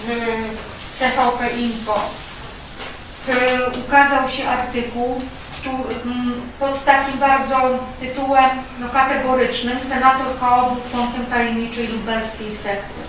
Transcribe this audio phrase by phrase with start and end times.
[0.00, 2.00] w TVP Info
[3.86, 5.22] ukazał się artykuł
[6.04, 7.56] mm, pod takim bardzo
[8.00, 8.50] tytułem
[8.80, 13.00] no, kategorycznym Senator KO był członkiem tajemniczej lubelskiej sekty.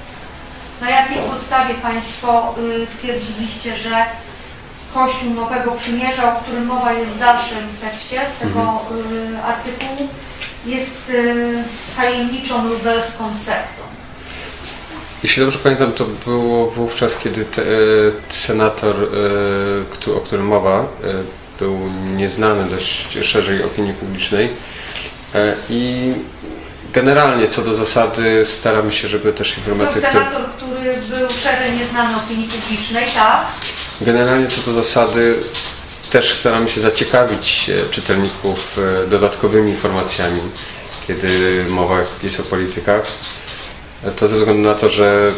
[0.81, 2.55] Na jakiej podstawie Państwo
[3.00, 4.05] twierdziliście, że
[4.94, 8.82] Kościół Nowego Przymierza, o którym mowa jest w dalszym tekście tego
[9.12, 10.10] y, artykułu,
[10.66, 11.64] jest y,
[11.97, 13.83] tajemniczą lubelską sektą.
[15.24, 17.66] Jeśli dobrze pamiętam, to było wówczas, kiedy te, e,
[18.30, 18.96] senator,
[20.16, 20.86] o którym mowa,
[21.60, 21.80] był
[22.16, 24.50] nieznany dość szerzej opinii publicznej
[25.36, 26.14] e, i
[26.94, 30.25] generalnie co do zasady staramy się, żeby też informacje, które...
[30.25, 33.45] senator, który był szerzej nieznany opinii publicznej, tak?
[34.02, 35.36] Generalnie co do zasady
[36.12, 40.42] też staramy się zaciekawić e, czytelników e, dodatkowymi informacjami,
[41.08, 43.02] kiedy mowa jest o politykach.
[44.03, 45.31] E, To ze względu na to, że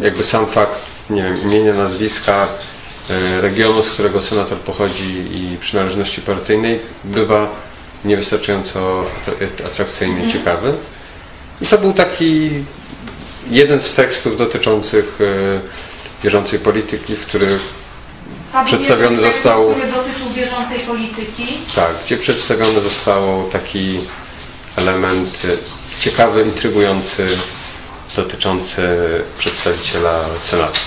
[0.00, 2.48] jakby sam fakt, nie wiem, imienia, nazwiska,
[3.40, 7.48] regionu, z którego senator pochodzi i przynależności partyjnej bywa
[8.04, 10.72] niewystarczająco atra- atrakcyjny i ciekawy.
[11.60, 12.50] I to był taki
[13.50, 15.18] jeden z tekstów dotyczących
[16.24, 17.60] bieżącej polityki, w których
[18.64, 21.46] Przedstawiony został- Który dotyczył bieżącej polityki.
[21.76, 24.00] Tak, gdzie przedstawiony został taki
[24.76, 25.48] element e,
[26.00, 27.26] ciekawy, intrygujący,
[28.16, 28.82] dotyczący
[29.38, 30.80] przedstawiciela Senatu.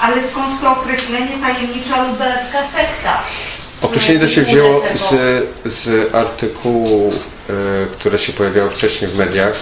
[0.00, 3.22] Ale skąd to określenie tajemnicza lubelska sekta?
[3.82, 5.14] Określenie to się wzięło z,
[5.64, 7.08] z artykułu,
[7.50, 7.52] e,
[7.86, 9.52] które się pojawiało wcześniej w mediach.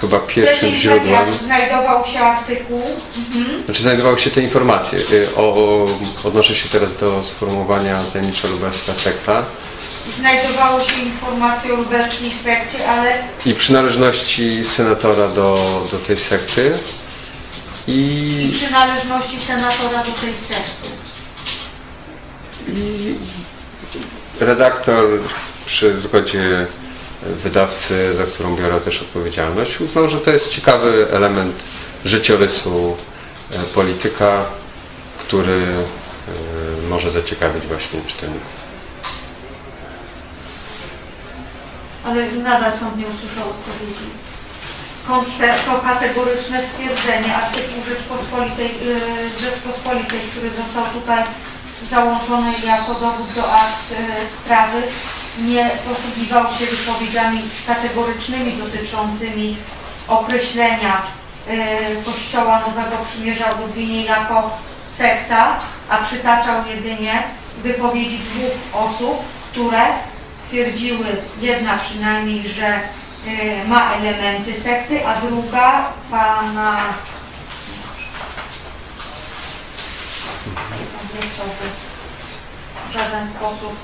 [0.00, 2.82] Chyba pierwszym źródłem, znajdował się artykuł.
[3.18, 3.64] Mhm.
[3.64, 4.98] znaczy znajdowały się te informacje.
[4.98, 5.86] e, O, o,
[6.24, 9.42] odnoszę się teraz do sformułowania tajemnicza lubelska sekta
[10.18, 16.72] Znajdowało się informacje o lubelskiej sekcie, ale i przynależności senatora do, do tej sekty.
[17.88, 20.88] i I przynależności senatora do tej sekty.
[22.68, 23.14] I
[24.40, 25.06] redaktor
[25.66, 26.66] przy zgodzie
[27.22, 31.62] wydawcy, za którą biorę też odpowiedzialność, uznał, że to jest ciekawy element
[32.04, 32.96] życiorysu
[33.52, 34.44] e, polityka,
[35.18, 38.60] który e, może zaciekawić właśnie czytelników.
[42.04, 44.08] Ale nadal sąd nie usłyszał odpowiedzi.
[45.04, 48.70] Skąd te, to kategoryczne stwierdzenie artykuł Rzeczpospolitej,
[49.36, 51.24] z Rzeczpospolitej, który został tutaj
[51.90, 53.94] załączony jako dowód do akt
[54.36, 54.82] sprawy,
[55.40, 59.56] nie posługiwał się wypowiedziami kategorycznymi dotyczącymi
[60.08, 61.02] określenia
[61.46, 61.56] yy,
[62.04, 64.58] Kościoła Nowego Przymierza w Lublinie jako
[64.96, 65.58] sekta,
[65.88, 67.22] a przytaczał jedynie
[67.62, 69.82] wypowiedzi dwóch osób, które
[70.48, 71.06] twierdziły,
[71.40, 72.80] jedna przynajmniej, że
[73.26, 76.76] y, ma elementy sekty, a druga pana
[82.90, 83.76] w żaden sposób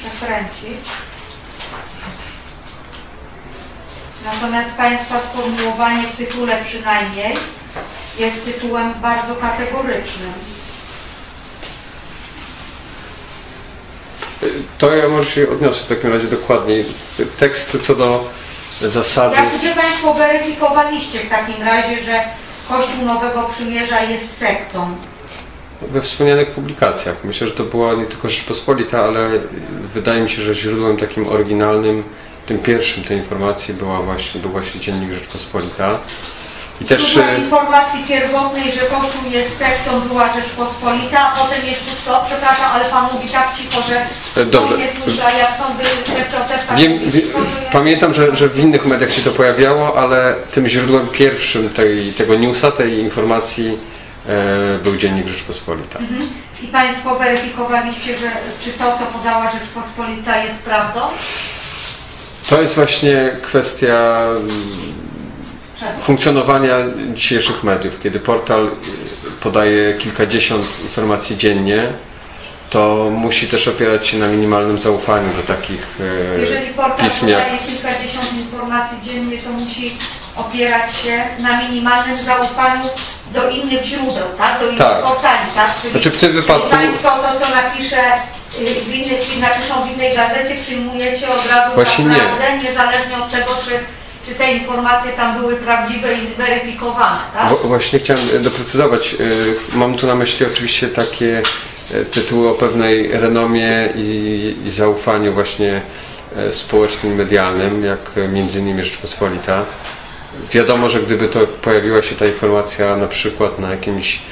[0.00, 0.88] przekręcić.
[4.24, 7.36] Natomiast Państwa sformułowanie w tytule przynajmniej
[8.18, 10.32] jest tytułem bardzo kategorycznym.
[14.78, 16.86] To ja może się odniosę w takim razie dokładniej.
[17.38, 18.30] Tekst co do
[18.80, 19.36] zasady.
[19.36, 22.24] Jak gdzie Państwo weryfikowaliście w takim razie, że
[22.68, 24.96] Kościół Nowego Przymierza jest sektą?
[25.82, 27.16] We wspomnianych publikacjach.
[27.24, 29.30] Myślę, że to była nie tylko Rzeczpospolita, ale
[29.94, 32.02] wydaje mi się, że źródłem takim oryginalnym,
[32.46, 35.98] tym pierwszym tej informacji była właśnie, był właśnie Dziennik Rzeczpospolita.
[36.80, 41.90] I też Źródłem e, informacji pierwotnej, że Kościół jest sektą była Rzeczpospolita, a potem jeszcze
[42.04, 42.22] co?
[42.26, 44.74] Przepraszam, ale Pan mówi tak cicho, że E, dobrze.
[44.76, 45.84] sąd a jak sąd by
[46.28, 47.24] chciał też tak wiem, mówić,
[47.72, 52.34] pamiętam, że, że w innych mediach się to pojawiało, ale tym źródłem pierwszym tej, tego
[52.34, 53.78] newsa, tej informacji
[54.84, 55.98] był Dziennik Rzeczpospolita.
[56.62, 61.00] I Państwo weryfikowaliście, że czy to, co podała Rzeczpospolita jest prawdą?
[62.48, 64.26] To jest właśnie kwestia
[66.00, 66.76] funkcjonowania
[67.14, 68.00] dzisiejszych mediów.
[68.02, 68.70] Kiedy portal
[69.42, 71.88] podaje kilkadziesiąt informacji dziennie,
[72.76, 75.82] to musi też opierać się na minimalnym zaufaniu do takich
[76.36, 79.96] e, Jeżeli portal pism jak podaje kilkadziesiąt informacji dziennie, to musi
[80.36, 82.84] opierać się na minimalnym zaufaniu
[83.34, 84.60] do innych źródeł, tak?
[84.60, 85.02] Do innych Tak.
[85.02, 85.70] portali, tak?
[85.80, 87.96] Czyli, Znaczy w tym czyli wypadku- Państwo to, co napisze
[88.60, 92.16] y, w napiszą w innej gazecie, przyjmujecie od razu Właśnie za nie.
[92.20, 93.70] prawdę, niezależnie od tego, czy,
[94.26, 97.48] czy te informacje tam były prawdziwe i zweryfikowane, tak?
[97.48, 99.14] Wo- Właśnie chciałem e, doprecyzować.
[99.14, 99.16] e,
[99.76, 101.42] Mam tu na myśli oczywiście takie
[102.10, 105.82] tytuły o pewnej renomie i, i zaufaniu właśnie
[106.36, 109.64] e, społecznym, medialnym, jak e, między innymi Rzeczpospolita.
[110.52, 114.22] Wiadomo, że gdyby to pojawiła się ta informacja na przykład na jakimś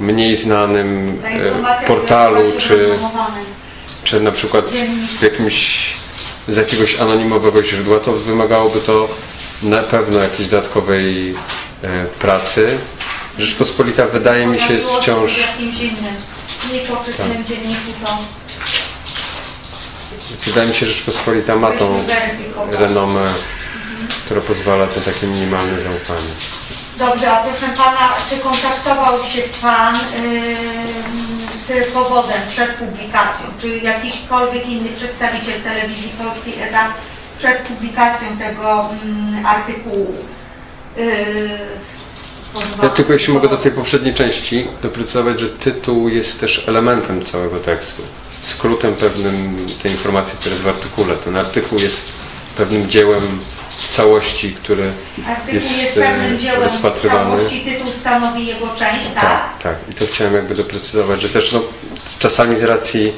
[0.00, 1.18] mniej znanym
[1.82, 2.88] e, portalu, czy,
[4.04, 4.64] czy na przykład
[5.18, 5.90] w jakimś,
[6.48, 9.08] z jakiegoś anonimowego źródła, to wymagałoby to
[9.62, 11.34] na pewno jakiejś dodatkowej
[11.82, 12.78] e, pracy.
[13.38, 15.30] Rzeczpospolita wydaje mi się jest wciąż,
[16.70, 18.18] innym, niepoczytnym dzienniku to
[20.46, 21.94] wydaje mi się, że Rzeczpospolita ma tą
[22.70, 23.24] renomę,
[24.24, 26.30] która pozwala na takie minimalne zaufanie.
[26.98, 30.00] Dobrze, a proszę Pana, czy kontaktował się Pan ym,
[31.66, 36.92] z powodem przed publikacją, czy jakiśkolwiek inny przedstawiciel telewizji polskiej ESA
[37.38, 40.14] przed publikacją tego ym, artykułu?
[40.96, 41.04] Yy,
[41.80, 42.09] z-
[42.82, 47.58] Ja tylko jeśli mogę do tej poprzedniej części doprecyzować, że tytuł jest też elementem całego
[47.60, 48.02] tekstu,
[48.42, 51.16] skrótem pewnym tej informacji, która jest w artykule.
[51.16, 52.06] Ten artykuł jest
[52.56, 53.40] pewnym dziełem
[53.90, 54.92] całości, który
[55.28, 57.36] Artykuł jest, jest, e, pewnym dziełem rozpatrywany.
[57.36, 59.22] całości, tytuł stanowi jego część, tak?
[59.22, 59.76] Tak, tak.
[59.90, 61.60] I to chciałem jakby doprecyzować, że też no,
[62.18, 63.12] czasami z racji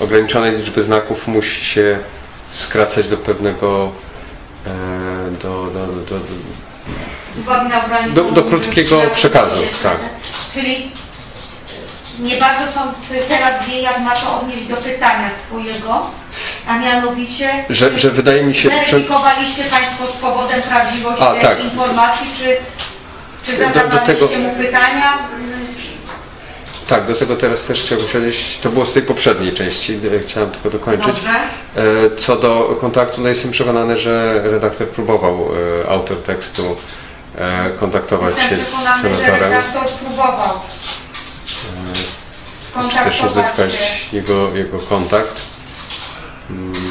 [0.00, 1.98] ograniczonej liczby znaków musi się
[2.50, 3.92] skracać do pewnego
[4.66, 4.70] e,
[5.42, 6.20] do, do, do, do,
[7.38, 9.96] Z uwagi na ograniczoną Do- do krótkiego przekazu, tak.
[10.54, 10.92] Czyli
[12.18, 12.92] nie bardzo sąd
[13.28, 16.06] teraz wie, jak ma to odnieść do pytania swojego,
[16.66, 21.64] a mianowicie że, że wydaje mi się, że, weryfikowaliście Państwo z powodem prawdziwości A, tak.
[21.64, 22.56] informacji, czy,
[23.46, 25.12] czy Do- do zadawaliście tego- mu pytania?
[26.88, 30.18] tak, do tego teraz też chciałbym się odnieść, to było z tej poprzedniej części, e,
[30.18, 31.06] chciałem tylko dokończyć.
[31.06, 31.30] Dobrze.
[31.76, 35.48] E, Co do kontaktu, no jestem przekonany, że redaktor próbował,
[35.84, 36.76] e, autor tekstu,
[37.80, 38.68] kontaktować Jestem się z
[39.02, 40.60] senatorem, redaktor próbował
[42.90, 43.72] czy też uzyskać
[44.12, 45.40] jego, jego kontakt.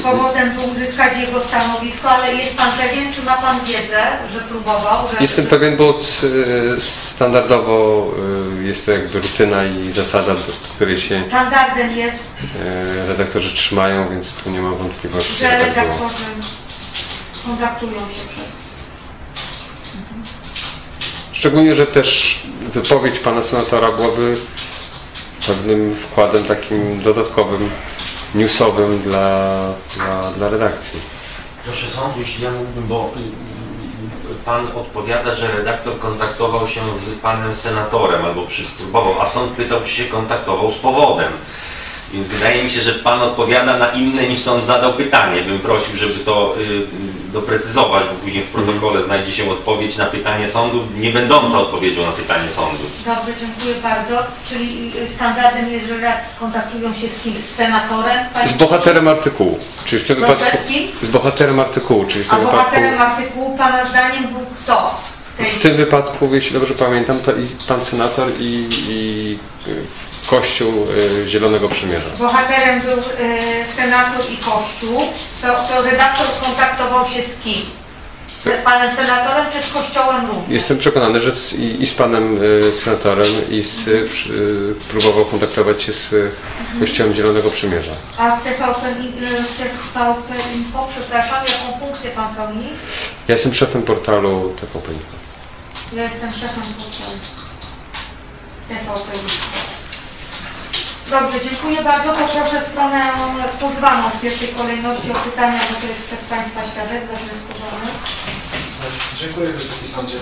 [0.03, 4.03] Powodem był uzyskać jego stanowisko, ale jest Pan pewien, czy ma Pan wiedzę,
[4.33, 5.07] że próbował?
[5.07, 6.81] Że, Jestem pewien, bo e,
[7.13, 8.07] standardowo
[8.59, 12.23] e, jest to jakby rutyna i zasada, do której się Standardem jest,
[12.59, 16.15] e, redaktorzy trzymają, więc tu nie mam wątpliwości, że redaktorzy
[17.45, 18.56] kontaktują się przed.
[21.37, 22.39] Szczególnie, że też
[22.73, 24.37] wypowiedź pana senatora byłaby
[25.47, 27.69] pewnym wkładem takim dodatkowym,
[28.35, 29.55] newsowym dla,
[29.95, 30.99] dla, dla redakcji.
[31.65, 33.19] Proszę sądu, jeśli ja mógłbym, bo y,
[34.31, 39.79] y, Pan odpowiada, że redaktor kontaktował się z Panem Senatorem albo przyspróbował, a sąd pytał,
[39.83, 41.31] czy się kontaktował z powodem.
[42.13, 45.41] Więc wydaje mi się, że Pan odpowiada na inne niż sąd zadał pytanie.
[45.41, 46.81] Bym prosił, żeby to y,
[47.33, 52.11] doprecyzować, bo później w protokole znajdzie się odpowiedź na pytanie sądu, nie będąca odpowiedzią na
[52.11, 52.83] pytanie sądu.
[53.05, 54.23] Dobrze, dziękuję bardzo.
[54.49, 57.33] Czyli y, standardem jest, że kontaktują się z kim?
[57.35, 58.25] Z senatorem?
[58.31, 58.65] Z Państwo?
[58.65, 60.57] bohaterem artykułu, czyli w tym Proszę, wypadku...
[60.63, 60.87] z kim?
[61.01, 62.63] Z bohaterem artykułu, czyli w A tym wypadku...
[62.65, 64.95] bohaterem artykułu Pana zdaniem był kto?
[65.35, 69.39] w tej- W tym wypadku, jeśli dobrze pamiętam, to i pan senator i, i
[70.29, 70.87] Kościół
[71.25, 72.09] y, Zielonego Przymierza.
[72.19, 73.03] Bohaterem był y,
[73.75, 75.01] senator i kościół.
[75.41, 77.61] To, to redaktor kontaktował się z kim?
[78.43, 80.49] Z panem senatorem czy z kościołem również?
[80.49, 85.83] Jestem przekonany, że z, i, i z panem y, senatorem i z, y, próbował kontaktować
[85.83, 86.31] się z y,
[86.79, 87.93] Kościołem Zielonego Przymierza.
[88.17, 92.69] A w TVP Info, przepraszam, jaką funkcję pan pełni?
[93.27, 94.93] Ja jestem szefem portalu TVP.
[94.93, 95.17] Info.
[95.93, 97.19] Ja jestem szefem portalu
[98.69, 99.76] TVP Info.
[101.09, 102.13] Dobrze, dziękuję bardzo.
[102.13, 103.01] Poproszę stronę
[103.59, 107.91] pozwaną w pierwszej kolejności o pytania, bo to jest przez Państwa świadek zawnioskowany.
[109.17, 110.15] Dziękuję Wysoki Sądzie.
[110.15, 110.21] Yy,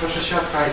[0.00, 0.72] Proszę świadka, yy,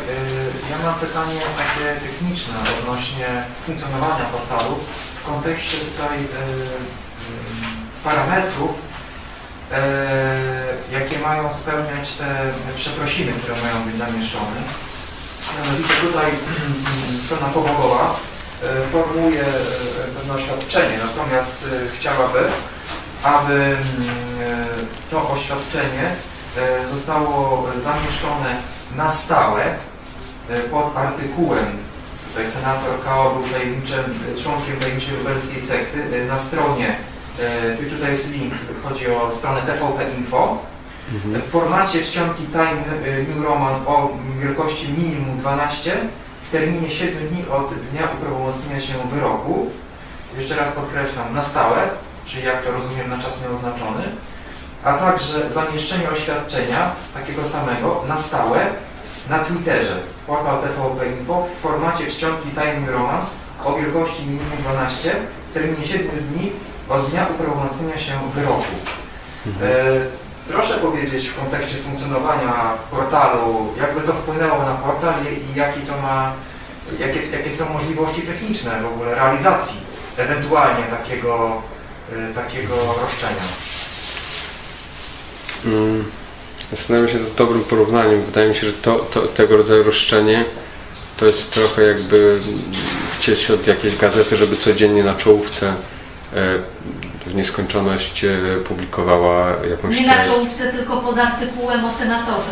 [0.72, 4.80] ja mam pytanie takie techniczne odnośnie funkcjonowania portalu
[5.22, 6.18] w kontekście tutaj
[8.04, 8.72] parametrów,
[10.92, 12.26] jakie mają spełniać te
[12.76, 14.87] przeprosiny, które mają być zamieszczone.
[15.56, 16.32] Mianowicie tutaj
[17.26, 18.16] strona powodowa
[18.64, 22.40] yy, formułuje yy, pewne oświadczenie, natomiast yy, chciałaby,
[23.24, 23.78] aby mm,
[24.42, 24.66] e,
[25.12, 26.16] to oświadczenie
[26.58, 28.56] e, zostało zamieszczone
[28.96, 31.66] na stałe e, pod artykułem.
[32.30, 33.30] Tutaj senator K.O.
[33.32, 33.44] był
[34.44, 36.04] członkiem tajemniczej lubelskiej sekty.
[36.24, 36.96] E, Na stronie,
[37.40, 40.58] e, tu- tutaj jest link, chodzi o stronę TVP Info.
[41.12, 44.10] W formacie czcionki Time e, New Roman o
[44.42, 45.98] wielkości minimum 12
[46.48, 49.72] w terminie 7 dni od dnia uprawomocnienia się wyroku.
[50.38, 51.78] Jeszcze raz podkreślam, na stałe,
[52.26, 54.04] czyli jak to rozumiem na czas nieoznaczony,
[54.84, 58.60] a także zamieszczenie oświadczenia takiego samego na stałe
[59.30, 63.26] na Twitterze, portal TVP Info w formacie czcionki Time Roman
[63.66, 65.16] o wielkości minimum 12
[65.52, 66.52] w terminie 7 dni
[66.90, 68.64] od dnia uprawomocnienia się wyroku.
[69.62, 76.34] E, Proszę powiedzieć w kontekście funkcjonowania portalu, jakby to wpłynęło na portal i to ma,
[77.00, 79.80] jakie, jakie są możliwości techniczne w ogóle realizacji
[80.18, 81.62] ewentualnie takiego,
[82.12, 83.42] e, takiego roszczenia.
[85.66, 86.06] Mm,
[86.72, 88.22] Zastanawiam się nad dobrym porównaniem.
[88.22, 90.46] Wydaje mi się, że to, to, tego rodzaju roszczenie
[91.18, 92.40] to jest trochę jakby
[93.18, 95.74] chcieć od jakiejś gazety, żeby codziennie na czołówce
[96.36, 96.60] e,
[97.28, 98.30] w nieskończoność e,
[98.68, 102.52] publikowała jakąś Nie na czołówce, tylko pod artykułem o senatorze.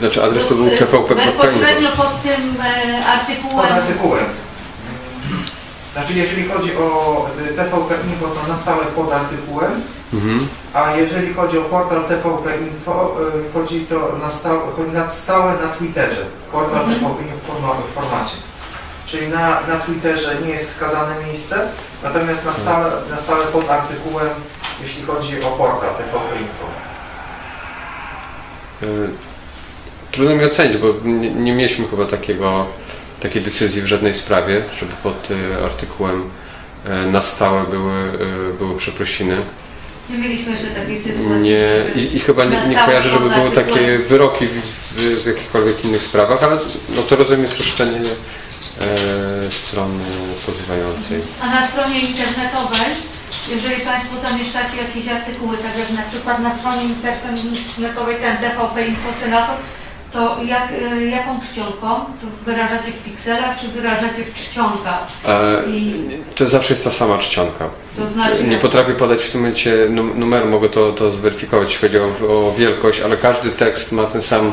[0.00, 1.26] Znaczy adres to był Y, tvp.pl.
[1.26, 3.72] Bezpośrednio pod tym e, Pod artykułem.
[3.72, 4.24] artykułem.
[5.92, 9.72] Znaczy jeżeli chodzi o TVP Info, to na stałe pod artykułem,
[10.12, 10.48] Mhm.
[10.74, 13.16] a jeżeli chodzi o portal TVP Info,
[13.54, 14.58] chodzi to na stałe,
[15.10, 16.24] stałe na Twitterze.
[16.52, 17.00] Portal Mhm.
[17.00, 17.52] TVP Info
[17.90, 18.34] w formacie.
[19.10, 21.60] Czyli na, na Twitterze nie jest wskazane miejsce,
[22.02, 24.28] natomiast na stałe, na stałe pod artykułem,
[24.82, 26.66] jeśli chodzi o portal TVP Info.
[28.82, 28.86] E,
[30.12, 32.66] Trudno mi ocenić, bo nie, nie mieliśmy chyba takiego,
[33.20, 36.30] takiej decyzji w żadnej sprawie, żeby pod e, artykułem
[36.86, 38.18] e, na stałe były,
[38.58, 39.36] były przeprosiny.
[40.10, 41.40] Nie mieliśmy jeszcze takiej sytuacji.
[41.40, 44.60] Nie, i, I chyba nie, nie kojarzę, żeby były takie wyroki w,
[44.96, 46.58] w, jakichkolwiek innych sprawach, ale
[46.96, 48.00] no to rozumiem jest roszczenie
[48.80, 50.04] e, strony
[50.46, 51.20] pozywającej.
[51.42, 52.90] A na stronie internetowej,
[53.54, 59.08] jeżeli Państwo zamieszczacie jakieś artykuły, tak jak na przykład na stronie internetowej ten TVP Info
[59.20, 59.56] Senator,
[60.12, 61.88] to jak, y, jaką czcionką?
[62.20, 65.06] To wyrażacie w pikselach, czy wyrażacie w czcionkach?
[65.28, 67.68] E, I to zawsze jest ta sama czcionka.
[67.96, 68.44] to znaczy...
[68.44, 72.06] Nie potrafię podać w tym momencie num- numeru, mogę to, to zweryfikować, jeśli chodzi o,
[72.28, 74.52] o wielkość, ale każdy tekst ma ten sam, e,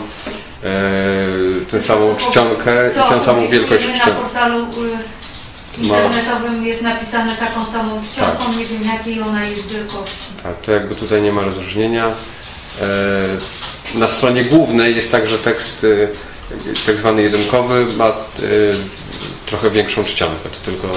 [1.71, 4.21] tę samą czcionkę Co i tę samą wielkość na czcionki.
[4.21, 8.57] portalu y, internetowym jest napisane taką samą czcionką, Tak.
[8.57, 10.15] nie wiem jakiej ona jest wielkości.
[10.43, 12.05] Tak, to jakby tutaj nie ma rozróżnienia.
[12.81, 18.13] E, Na stronie głównej jest także tekst e, tak zwany jedynkowy, ma e,
[19.45, 20.88] trochę większą czcionkę, to tylko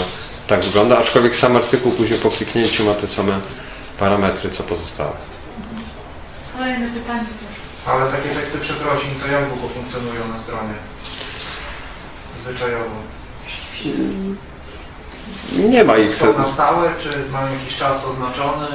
[0.46, 3.32] tak wygląda, aczkolwiek sam artykuł później po kliknięciu ma te same
[3.98, 5.12] parametry co pozostałe.
[6.58, 7.57] Kolejne pytanie proszę.
[7.90, 10.74] Ale takie teksty przeprosin, to jak długo funkcjonują na stronie?
[12.36, 12.96] Zwyczajowo.
[15.58, 16.14] Nie ma ich.
[16.16, 18.66] Są na stałe, czy mają jakiś czas oznaczony?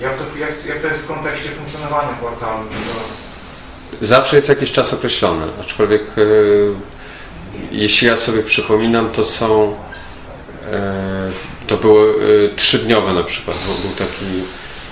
[0.00, 2.64] Jak to, jak, jak to jest w kontekście funkcjonowania portalu?
[2.68, 4.06] To...
[4.06, 6.22] Zawsze jest jakiś czas określony, aczkolwiek e,
[7.70, 9.76] jeśli ja sobie przypominam, to są
[10.72, 11.30] e,
[11.66, 12.14] to było e,
[12.56, 14.24] trzydniowe na przykład, bo był taki,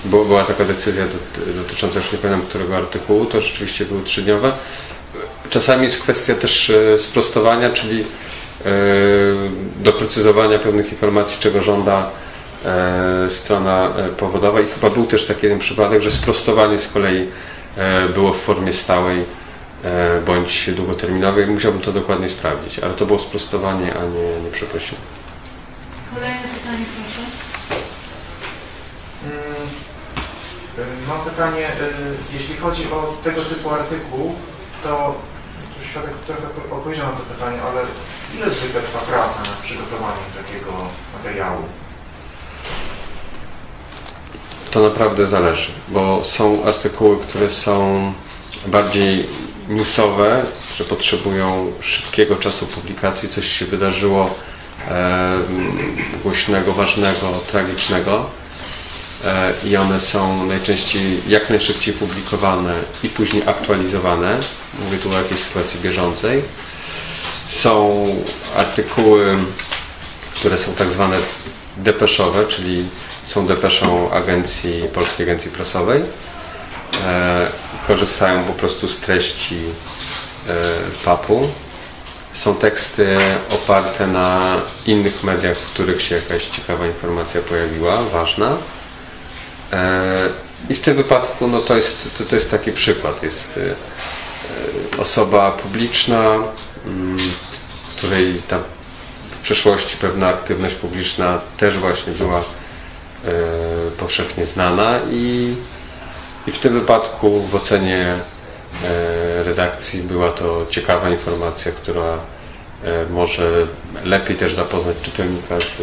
[0.05, 4.51] było, była taka decyzja dot- dotycząca, już nie pamiętam którego artykułu, to rzeczywiście były trzydniowe.
[5.49, 8.05] Czasami jest kwestia też e, sprostowania, czyli e,
[9.83, 12.09] doprecyzowania pewnych informacji, czego żąda
[12.65, 17.27] e, strona powodowa i chyba był też taki jeden przypadek, że sprostowanie z kolei
[18.13, 19.25] było w formie stałej
[20.25, 21.47] bądź długoterminowej.
[21.47, 24.97] Musiałbym to dokładnie sprawdzić, ale to było sprostowanie, a nie, nie przeprosiny.
[26.15, 27.20] Kolejne pytanie proszę.
[29.61, 34.35] Mm, y, Mam pytanie, y, jeśli chodzi o tego typu artykuł,
[34.83, 35.15] to
[35.77, 36.41] tu świadek trochę
[36.71, 37.81] odpowiedział na to pytanie, ale
[38.37, 40.71] ile zwykle trwa praca nad przygotowaniem takiego
[41.13, 41.63] materiału?
[44.71, 48.13] To naprawdę zależy, bo są artykuły, które są
[48.67, 49.25] bardziej
[49.69, 50.45] newsowe,
[50.77, 54.35] że potrzebują szybkiego czasu publikacji, coś się wydarzyło
[54.87, 55.37] e,
[56.23, 57.19] głośnego, ważnego,
[57.51, 58.40] tragicznego
[59.65, 64.37] i one są najczęściej jak najszybciej publikowane i później aktualizowane.
[64.83, 66.41] Mówię tu o jakiejś sytuacji bieżącej.
[67.47, 68.05] Są
[68.57, 69.37] artykuły,
[70.35, 71.17] które są tak zwane
[71.77, 72.85] depeszowe, czyli
[73.23, 76.03] są depeszą agencji, Polskiej Agencji Prasowej.
[77.05, 77.47] E,
[77.87, 79.57] korzystają po prostu z treści
[80.47, 80.53] e,
[81.05, 81.47] PAP-u.
[82.33, 83.17] Są teksty
[83.49, 88.57] oparte na innych mediach, w których się jakaś ciekawa informacja pojawiła, ważna.
[90.69, 93.23] I w tym wypadku no to, jest, to, to jest taki przykład.
[93.23, 96.35] Jest e, e, osoba publiczna,
[96.85, 97.17] mm,
[97.97, 98.41] której
[99.31, 102.43] w przeszłości pewna aktywność publiczna też właśnie była e,
[103.97, 105.55] powszechnie znana i,
[106.47, 108.15] i w tym wypadku w ocenie
[109.43, 112.17] redakcji była to ciekawa informacja, która
[113.09, 113.67] może
[114.03, 115.81] lepiej też zapoznać czytelnika z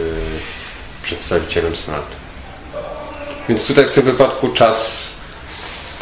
[1.03, 2.18] przedstawicielem Senatu.
[3.49, 5.09] Więc tutaj w tym wypadku czas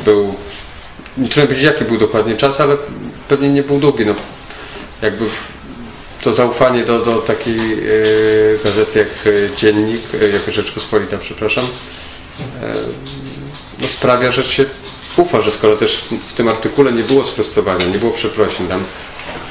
[0.04, 0.34] był,
[1.18, 2.76] nie trudno powiedzieć jaki był dokładnie czas, ale
[3.28, 4.06] pewnie nie był długi.
[4.06, 4.14] No,
[5.02, 5.26] jakby
[6.22, 11.64] to zaufanie do, do takiej e, gazety jak e, Dziennik, e, jak Rzeczpospolita, przepraszam,
[13.80, 14.64] no sprawia, że się
[15.16, 18.84] ufa, że skoro też w tym artykule nie było sprostowania, nie było przeprosin, tam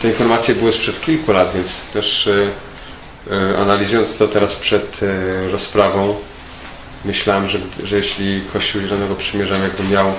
[0.01, 2.29] te informacje były sprzed kilku lat, więc też
[3.57, 4.99] analizując to teraz przed
[5.51, 6.15] rozprawą,
[7.05, 10.13] myślałem, że, że jeśli Kościół Zielonego Przymierza jakby miał e,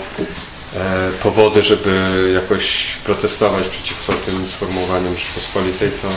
[1.23, 6.09] powody, żeby jakoś protestować przeciwko tym sformułowaniom Rzeczpospolitej, to,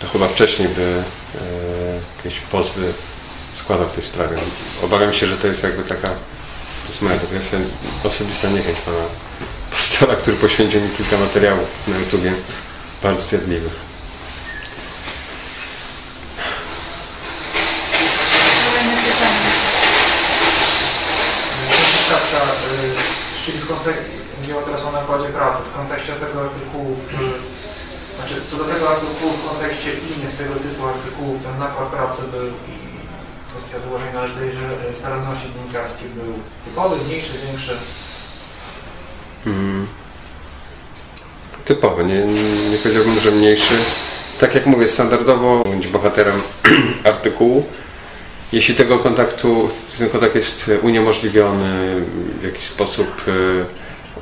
[0.00, 1.04] to chyba wcześniej by e,
[2.16, 2.92] jakieś pozwy
[3.54, 4.36] składał w tej sprawie.
[4.82, 7.56] Obawiam się, że to jest jakby taka, to jest moja jest
[8.04, 9.04] osobista niechęć pana
[9.70, 12.32] pastora, który poświęcił mi kilka materiałów na YouTubie,
[13.02, 13.72] bardzo zjadliwych.
[18.66, 19.50] Kolejne pytanie.
[21.68, 22.40] Proszę świadka,
[24.40, 26.96] mówiła teraz o nakładzie pracy, w kontekście tego artykułu,
[28.16, 32.46] znaczy co do tego artykułu w kontekście innych tego typu artykułów, ten nakład pracy był
[32.46, 32.74] i
[33.50, 36.32] kwestia dołożenia należytej że- staranności dziennikarskiej był
[36.64, 37.76] typowy, mniejszy, większy.
[39.46, 39.86] Mm.
[41.64, 42.24] Typowy, nie,
[42.70, 43.74] nie powiedziałbym, że mniejszy.
[44.40, 46.42] Tak jak mówię, standardowo bądź bohaterem
[47.12, 47.66] artykułu.
[48.52, 52.00] Jeśli tego kontaktu, ten kontakt jest uniemożliwiony
[52.40, 53.30] w jakiś sposób, e,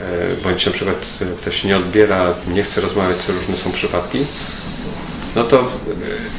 [0.05, 1.07] e, bądź na przykład
[1.41, 4.19] ktoś nie odbiera, nie chce rozmawiać, różne są przypadki,
[5.37, 5.65] no to e,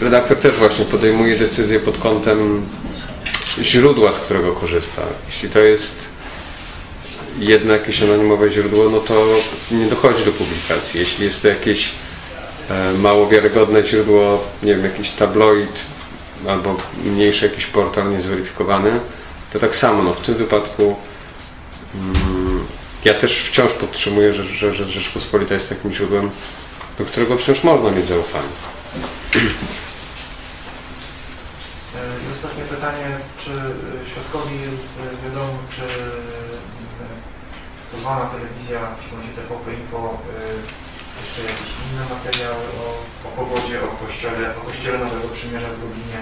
[0.01, 2.65] redaktor też właśnie podejmuje decyzję pod kątem
[3.61, 5.01] źródła, z którego korzysta.
[5.25, 6.07] Jeśli to jest
[7.39, 9.25] jedno jakieś anonimowe źródło, no to
[9.71, 10.99] nie dochodzi do publikacji.
[10.99, 11.91] Jeśli jest to jakieś
[12.69, 15.81] e, mało wiarygodne źródło, nie wiem, jakiś tabloid
[16.47, 18.99] albo mniejszy jakiś portal niezweryfikowany,
[19.53, 20.95] to tak samo, no w tym wypadku
[21.95, 22.65] mm,
[23.05, 26.31] ja też wciąż podtrzymuję, że, że, że Rzeczpospolita jest takim źródłem,
[26.97, 28.53] do którego wciąż można mieć zaufanie.
[29.35, 29.39] Y,
[32.27, 35.81] I ostatnie pytanie, czy y, świadkowi jest y, wiadomo, czy
[37.91, 40.17] pozwana telewizja, w szczególności TVP Info,
[41.21, 42.85] jeszcze jakieś inne materiały o,
[43.27, 46.21] o powodzie, o kościele, o kościele Nowego Przymierza w Lublinie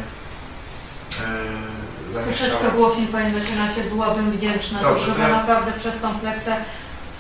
[2.20, 6.56] Troszeczkę głośniej, panie mecenasie, byłabym wdzięczna, Dobrze, Dobrze, to bo ja- naprawdę przez tą pleksę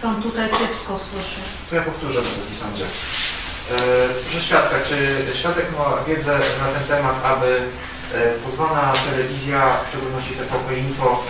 [0.01, 1.41] są tutaj kiepsko słyszę.
[1.69, 2.83] To ja powtórzę, Wysoki Sądzie.
[2.85, 3.75] E,
[4.23, 4.97] Proszę świadka, czy
[5.39, 7.61] świadek ma wiedzę na ten temat, aby
[8.13, 11.23] e, pozwana telewizja, w szczególności TVP Info,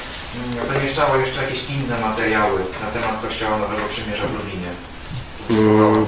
[0.54, 4.71] mm, zamieszczała jeszcze jakieś inne materiały na temat Kościoła Nowego Przymierza w Lublinie?
[5.50, 6.06] Mm,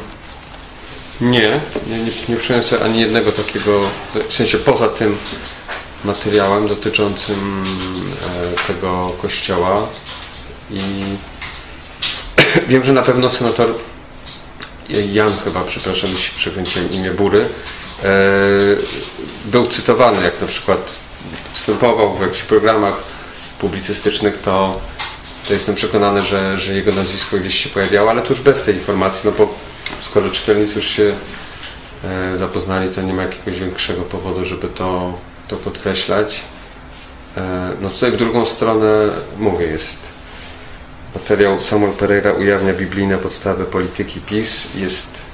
[1.22, 3.82] Nie, nie, nie, nie sobie ani jednego takiego,
[4.30, 5.18] w sensie poza tym
[6.06, 9.88] materiałem dotyczącym e, tego kościoła
[10.72, 11.04] i
[12.70, 13.68] wiem, że na pewno senator
[14.90, 17.42] Jan chyba, przepraszam, jeśli przekręciłem imię Bury,
[18.04, 18.10] e,
[19.46, 21.00] był cytowany, jak na przykład
[21.54, 22.96] występował w jakichś programach
[23.60, 24.82] publicystycznych, to,
[25.48, 28.76] to jestem przekonany, że, że jego nazwisko gdzieś się pojawiało, ale to już bez tej
[28.76, 29.54] informacji, no bo
[30.00, 31.16] skoro czytelnicy już się
[32.04, 35.18] e, zapoznali, to nie ma jakiegoś większego powodu, żeby to,
[35.54, 36.40] to podkreślać.
[37.38, 39.98] E, no tutaj w drugą stronę mówię, jest
[41.16, 44.68] materiał Samuel Pereira ujawnia biblijne podstawy polityki PiS.
[44.76, 45.26] Jest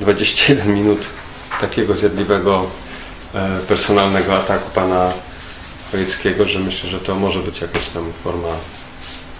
[0.00, 1.06] 21 minut
[1.60, 2.66] takiego zjadliwego
[3.34, 5.12] e, personalnego ataku pana
[5.90, 8.56] Chojeckiego, że myślę, że to może być jakaś tam forma,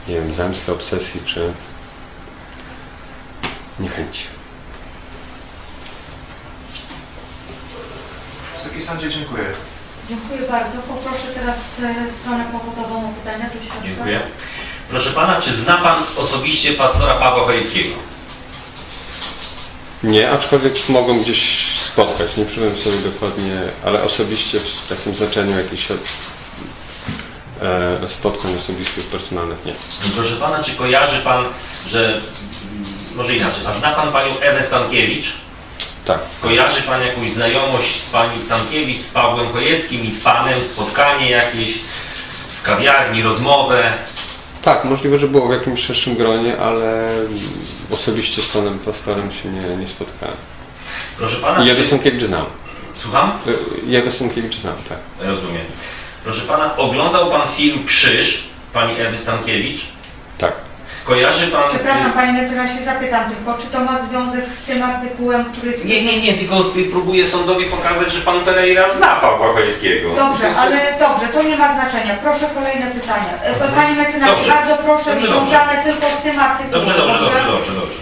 [0.09, 1.53] nie wiem, zemsty, obsesji czy
[3.81, 4.25] niechęci.
[8.57, 9.45] Wysoki Sądzie, dziękuję.
[10.09, 10.79] Dziękuję bardzo.
[10.79, 13.51] Poproszę teraz e, stronę powodową o pytania.
[13.85, 14.21] Dziękuję.
[14.91, 17.95] Proszę pana, czy zna pan osobiście pastora Pawła Chojeckiego?
[20.03, 25.89] Nie, aczkolwiek mogą gdzieś spotkać, nie przypomnę sobie dokładnie, ale osobiście w takim znaczeniu jakichś
[25.91, 25.97] e,
[28.09, 29.75] spotkań osobistych, personalnych nie.
[30.17, 31.45] Proszę pana, czy kojarzy pan,
[31.87, 32.21] że
[33.15, 35.33] może inaczej, a zna pan panią Ewę Stankiewicz?
[36.09, 36.19] Tak.
[36.43, 41.79] Kojarzy pan jakąś znajomość z pani Stankiewicz, z Pawłem Chojeckim i z panem, spotkanie jakieś
[42.49, 43.93] w kawiarni, rozmowę?
[44.63, 47.11] Tak, możliwe, że było w jakimś szerszym gronie, ale
[47.91, 50.37] osobiście z panem pastorem się nie, nie spotkałem.
[51.19, 51.87] Proszę pana, Jagę czy...
[51.87, 52.45] Stankiewicz znam.
[52.97, 53.31] Słucham?
[53.31, 54.99] E, Jagę Stankiewicz znam, tak.
[55.21, 55.65] Rozumiem.
[56.25, 59.81] Proszę pana, oglądał pan film Krzyż pani Ewy Stankiewicz?
[60.39, 60.68] Tak.
[61.05, 61.63] Kojarzy pan...
[61.69, 65.85] Przepraszam, panie mecenasie, zapytam tylko, czy to ma związek z tym artykułem, który jest...
[65.85, 70.15] Nie, nie, nie, tylko próbuję sądowi pokazać, że pan Pereira zna Pawła Chojeckiego.
[70.15, 72.15] Dobrze, jest- ale dobrze, to nie ma znaczenia.
[72.23, 73.33] Proszę kolejne pytania.
[73.43, 74.51] E, Panie mecenasie, Dobrze.
[74.51, 76.71] bardzo proszę, Dobrze, związane tylko z tym artykułem.
[76.81, 77.99] Dobrze, dobrze, dobrze, dobrze, dobrze.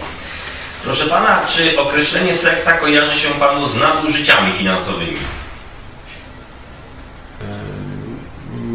[0.83, 5.17] Proszę pana, czy określenie sekta kojarzy się panu z nadużyciami finansowymi?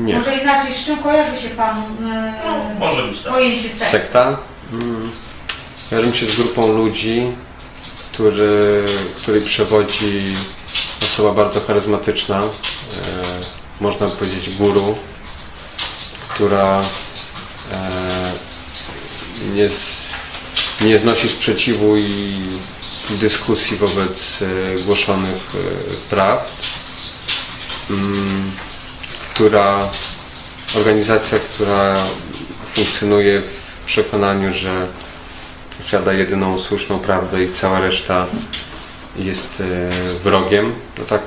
[0.02, 0.16] Nie.
[0.18, 3.32] Może inaczej, z czym kojarzy się Panu e, No, może być tak.
[3.32, 3.84] pojęcie sekty?
[3.86, 4.38] Sekta?
[4.72, 5.10] Mm.
[5.90, 7.26] Kojarzy mi się z grupą ludzi,
[8.12, 8.84] który,
[9.16, 10.24] której przewodzi
[11.04, 12.42] osoba bardzo charyzmatyczna, e,
[13.80, 14.98] można by powiedzieć guru,
[16.28, 18.32] która e,
[19.54, 20.08] nie, z,
[20.80, 22.42] nie znosi sprzeciwu i
[23.10, 24.46] dyskusji wobec e,
[24.82, 26.50] głoszonych e, prawd,
[27.90, 28.52] mm,
[29.42, 29.88] która
[30.76, 31.96] organizacja, która
[32.74, 34.86] funkcjonuje w przekonaniu, że
[35.78, 38.26] posiada jedyną słuszną prawdę i cała reszta
[39.16, 39.88] jest e,
[40.24, 41.20] wrogiem, no tak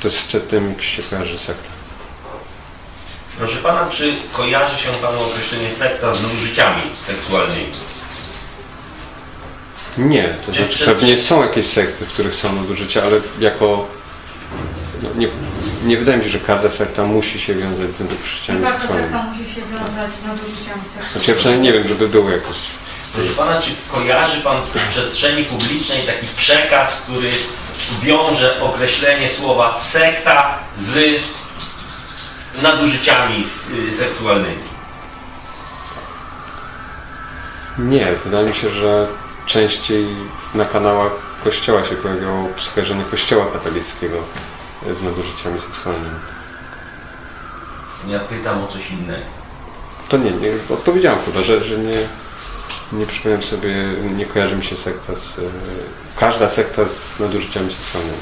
[0.00, 1.68] to z tym się kojarzy sekta.
[3.38, 7.72] Proszę pana, czy kojarzy się panu określenie sekta z nadużyciami seksualnymi?
[9.98, 13.88] Nie, to Czy znaczy przez- pewnie są jakieś sekty, w których są nadużycia, ale jako
[15.02, 15.28] no, nie,
[15.84, 19.12] nie wydaje mi się, że każda sekta musi się wiązać z nadużyciami ta seksualnymi.
[19.12, 21.12] sekta musi się wiązać z nadużyciami seksualnymi.
[21.12, 22.56] Znaczy ja przynajmniej nie wiem, żeby były jakieś.
[23.14, 27.30] Proszę pana, czy kojarzy pan w przestrzeni publicznej taki przekaz, który
[28.02, 31.20] wiąże określenie słowa sekta z
[32.62, 33.46] nadużyciami
[33.88, 34.76] y, seksualnymi?
[37.78, 39.06] Nie, wydaje mi się, że
[39.46, 40.06] częściej
[40.54, 41.12] na kanałach
[41.44, 44.16] kościoła się pojawiało skojarzenie kościoła katolickiego
[44.94, 46.14] z nadużyciami seksualnymi.
[48.08, 49.22] Ja pytam o coś innego.
[50.08, 51.98] To nie, nie odpowiedziałem chyba, że, że nie,
[52.92, 53.74] nie przypomniałem sobie,
[54.16, 55.38] nie kojarzy mi się sekta z...
[55.38, 55.42] e,
[56.16, 58.18] Każda sekta z nadużyciami seksualnymi.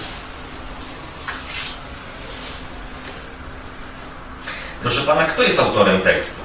[4.83, 6.41] Proszę pana, kto jest autorem tekstu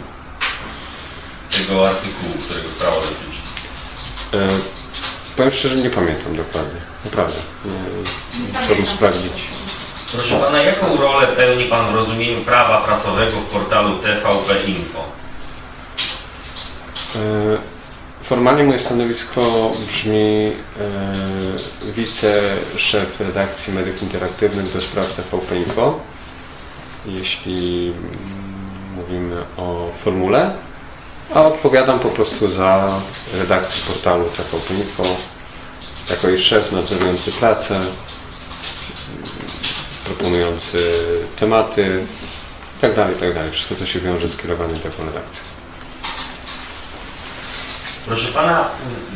[1.51, 3.41] tego artykułu, którego sprawa dotyczy?
[4.33, 4.59] E,
[5.37, 6.79] powiem szczerze, nie pamiętam dokładnie.
[7.05, 7.37] Naprawdę.
[8.69, 9.47] Nie, Nie sprawdzić.
[10.11, 14.99] Proszę pana, jaką rolę pełni pan w rozumieniu prawa prasowego w portalu TVP Info?
[17.15, 17.19] E,
[18.23, 19.41] Formalnie moje stanowisko
[19.87, 20.51] brzmi
[21.87, 25.99] e, wiceszef redakcji mediów interaktywnych do spraw TVP Info.
[27.05, 27.93] Jeśli
[28.95, 30.51] mówimy o formule,
[31.35, 32.87] a odpowiadam po prostu za
[33.33, 35.03] redakcję portalu TVP Info
[36.09, 37.79] jako jej szef nadzorujący pracę,
[40.09, 40.77] proponujący
[41.39, 42.05] tematy
[42.75, 43.51] itd., itd.
[43.51, 45.41] Wszystko, co się wiąże z kierowaniem taką redakcją.
[48.05, 48.69] Proszę pana,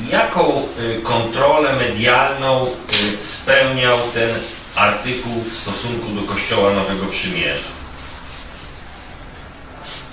[0.09, 4.29] jaką y, kontrolę medialną y, spełniał ten
[4.75, 7.73] artykuł w stosunku do Kościoła Nowego Przymierza?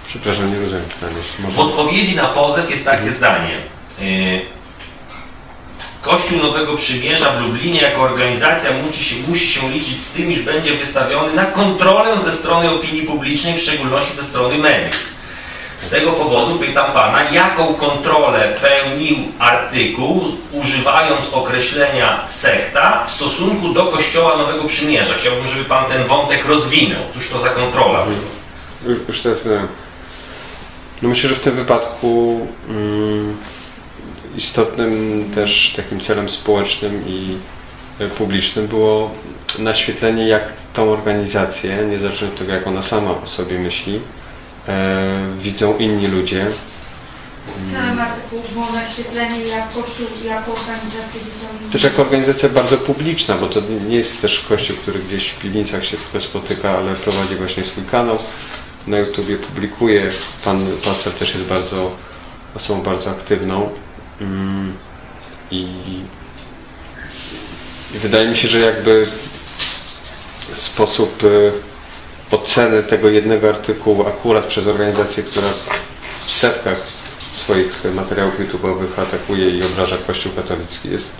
[0.09, 1.17] Przepraszam, nie rozumiem pytania.
[1.19, 3.57] jeśli W odpowiedzi na pozew jest takie zdanie.
[6.03, 10.43] Kościół Nowego Przymierza w Lublinie jako organizacja musi się, musi się liczyć z tym, iż
[10.43, 15.21] będzie wystawiony na kontrolę ze strony opinii publicznej, w szczególności ze strony mediów.
[15.79, 23.87] Z tego powodu pytam Pana, jaką kontrolę pełnił artykuł, używając określenia sekta w stosunku do
[23.87, 25.15] Kościoła Nowego Przymierza?
[25.15, 27.03] Chciałbym, żeby Pan ten wątek rozwinął.
[27.15, 28.07] Cóż to za kontrola?
[28.87, 29.49] Już, już teraz.
[31.03, 33.37] No myślę, że w tym wypadku mm,
[34.37, 37.37] istotnym też takim celem społecznym i
[37.99, 39.11] e, publicznym było
[39.59, 44.01] naświetlenie, jak tą organizację, niezależnie od tego, jak ona sama o sobie myśli,
[44.69, 46.47] e, widzą inni ludzie.
[47.73, 51.73] Celem artykułu było naświetlenie jak Kościół jako organizacja wizualna.
[51.73, 55.85] Też jako organizacja bardzo publiczna, bo to nie jest też kościół, który gdzieś w piwnicach
[55.85, 58.19] się tylko spotyka, ale prowadzi właśnie swój kanał.
[58.87, 60.09] Na YouTubie publikuje.
[60.45, 61.97] Pan pastor też jest bardzo
[62.55, 63.71] osobą bardzo aktywną.
[64.21, 64.77] Mm,
[65.51, 65.67] I,
[68.03, 69.07] wydaje mi się, że jakby
[70.53, 71.53] sposób y,
[72.31, 75.49] oceny tego jednego artykułu akurat przez organizację, która
[76.27, 76.87] w setkach
[77.35, 81.17] swoich materiałów YouTube'owych atakuje i obraża Kościół katolicki jest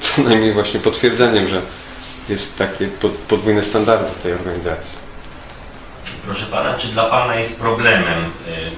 [0.00, 1.62] co najmniej właśnie potwierdzeniem, że
[2.28, 5.05] jest takie pod- podwójne standardy tej organizacji.
[6.26, 8.30] Proszę Pana, czy dla Pana jest problemem y,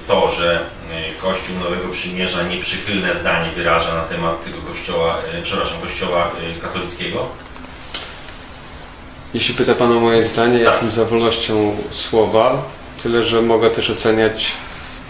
[0.07, 5.81] to, że y, Kościół Nowego Przymierza nieprzychylne zdanie wyraża na temat tego kościoła, y, przepraszam,
[5.81, 6.31] kościoła
[6.61, 7.25] katolickiego?
[9.33, 10.73] Jeśli pyta Pan o moje zdanie, ja Tak.
[10.73, 12.63] jestem za wolnością słowa,
[13.03, 14.51] tyle że mogę też oceniać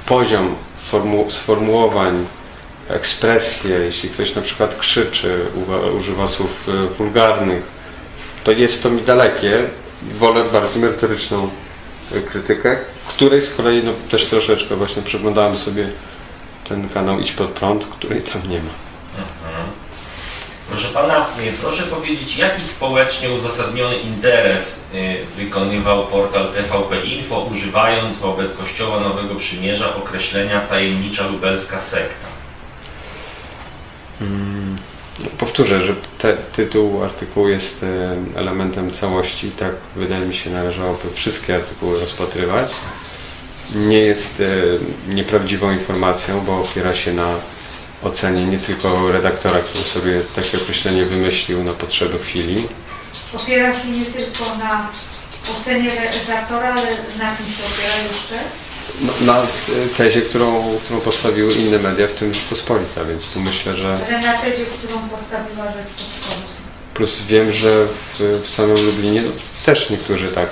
[0.05, 0.55] poziom
[0.91, 2.27] formu- sformułowań,
[2.89, 3.75] ekspresje.
[3.77, 5.45] Jeśli ktoś na przykład krzyczy,
[5.99, 7.63] używa słów wulgarnych,
[8.43, 9.63] to jest to mi dalekie.
[10.17, 11.49] Wolę bardziej merytoryczną
[12.31, 15.89] krytykę, której z kolei no, też troszeczkę właśnie przeglądałem sobie
[16.69, 18.71] ten kanał Idź Pod Prąd, której tam nie ma.
[19.17, 19.69] Mhm.
[20.69, 28.17] Proszę Pana, y, proszę powiedzieć, jaki społecznie uzasadniony interes y, wykonywał portal TVP Info, używając
[28.17, 32.27] wobec Kościoła Nowego Przymierza określenia tajemnicza lubelska sekta?
[34.21, 34.75] Mm,
[35.37, 39.51] Powtórzę, że te, tytuł artykułu jest e, elementem całości.
[39.51, 42.71] Tak, wydaje mi się, należałoby wszystkie artykuły rozpatrywać.
[43.75, 44.45] Nie jest e,
[45.13, 47.35] nieprawdziwą informacją, bo opiera się na
[48.03, 52.63] ocenie nie tylko redaktora, który sobie takie określenie wymyślił na potrzeby chwili,
[53.33, 54.89] Opiera się nie tylko na
[55.51, 56.87] ocenie redaktora, ale
[57.19, 58.39] na kim się opiera jeszcze?
[59.21, 59.41] Na
[59.97, 64.33] tezie, którą, którą postawiły inne media, w tym Rzeczpospolita, więc tu myślę, że Ale na
[64.33, 66.59] tezie, którą postawiła Rzeczpospolita.
[66.93, 69.31] Plus wiem, że w, w samym Lublinie no,
[69.65, 70.49] też niektórzy tak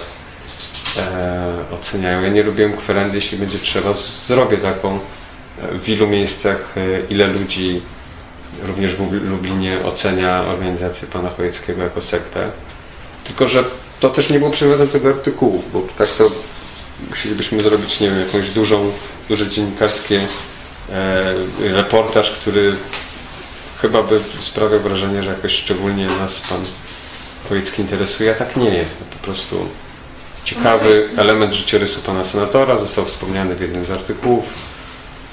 [0.97, 2.21] e, oceniają.
[2.21, 3.93] Ja nie lubiłem kwerendy, jeśli będzie trzeba,
[4.27, 7.81] zrobię taką e, w ilu miejscach, e, ile ludzi
[8.63, 12.49] również w Lub- Lublinie ocenia organizację pana Chojeckiego jako sektę.
[13.23, 13.63] Tylko, że
[13.99, 16.31] to też nie było przedmiotem tego artykułu, bo tak to
[17.09, 18.91] musielibyśmy zrobić, nie wiem, jakąś dużą,
[19.29, 20.19] duże dziennikarskie
[20.91, 22.75] e, reportaż, który
[23.81, 26.65] chyba by sprawiał wrażenie, że jakoś szczególnie nas pan
[27.49, 28.99] Chojecki interesuje, a tak nie jest.
[28.99, 29.69] No, po prostu
[30.43, 34.45] ciekawy element życiorysu pana senatora został wspomniany w jednym z artykułów,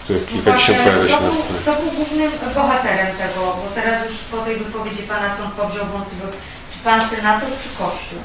[0.05, 1.61] który kilkadziesiąt Właśnie, pojawia się na stronie.
[1.63, 3.41] Kto był głównym bohaterem tego?
[3.41, 6.39] Bo teraz już po tej wypowiedzi pana sąd powziął wątpliwość.
[6.73, 8.19] Czy pan senator, czy kościół?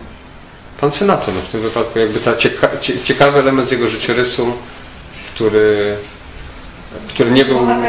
[0.82, 4.54] Pan senator, no w tym wypadku jakby ta cieka cie ciekawy element z jego życiorysu,
[5.34, 5.98] który,
[7.10, 7.84] który nie był, pan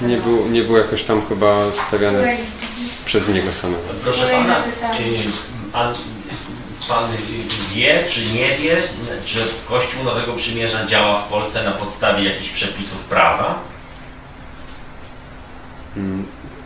[0.00, 2.36] nie był, nie był jakoś tam chyba stawiany
[3.04, 3.82] przez niego samego.
[4.04, 4.56] Proszę Pana,
[6.88, 7.16] Pan y,
[7.74, 8.82] wie, czy nie wie,
[9.24, 13.58] czy Kościół Nowego Przymierza działa w Polsce na podstawie jakichś przepisów prawa?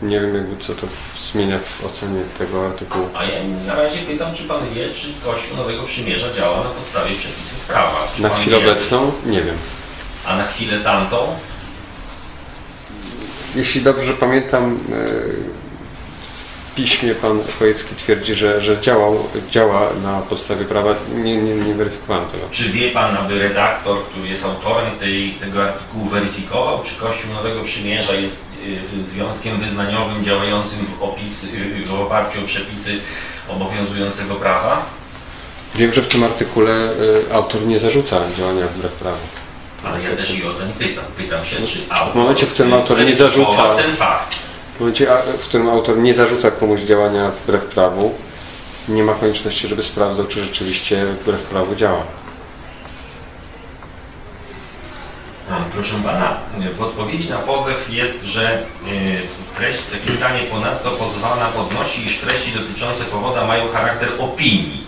[0.03, 0.87] Nie wiem jakby co to
[1.33, 3.09] zmienia w ocenie tego artykułu.
[3.15, 3.31] A ja
[3.67, 7.97] na razie pytam, czy Pan wie, czy Kościół Nowego Przymierza działa na podstawie przepisów prawa?
[8.17, 8.71] Czy Na chwilę wie?
[8.71, 9.57] obecną nie wiem.
[10.27, 11.37] A na chwilę tamtą?
[13.57, 15.60] Jeśli dobrze pamiętam, e,
[16.77, 20.95] piśmie pan Chojecki twierdzi, że, że działał, działa na podstawie prawa.
[21.15, 22.45] Nie, nie, nie weryfikowałem tego.
[22.51, 27.65] Czy wie Pan, aby redaktor, który jest autorem tej, tego artykułu weryfikował, czy Kościół Nowego
[27.65, 28.45] Przymierza jest
[29.03, 33.01] y, związkiem wyznaniowym działającym w, opis, y, w oparciu o przepisy
[33.49, 34.87] obowiązującego prawa?
[35.75, 36.73] Wiem, że w tym artykule
[37.31, 39.19] e, autor nie zarzuca działania wbrew prawu.
[39.85, 41.05] Ale ja też i o nie pytam.
[41.17, 44.50] Pytam się, czy W autor momencie, w którym autor nie zarzuca- ten fakt.
[44.81, 45.07] W momencie,
[45.39, 48.15] w którym autor nie zarzuca komuś działania wbrew prawu,
[48.89, 52.03] nie ma konieczności, żeby sprawdzał, czy rzeczywiście wbrew prawu działa.
[55.73, 56.37] Proszę Pana,
[56.77, 62.53] w odpowiedzi na pozew jest, że y, treść, takie zdanie ponadto pozwana podnosi, iż treści
[62.53, 64.87] dotyczące powoda mają charakter opinii.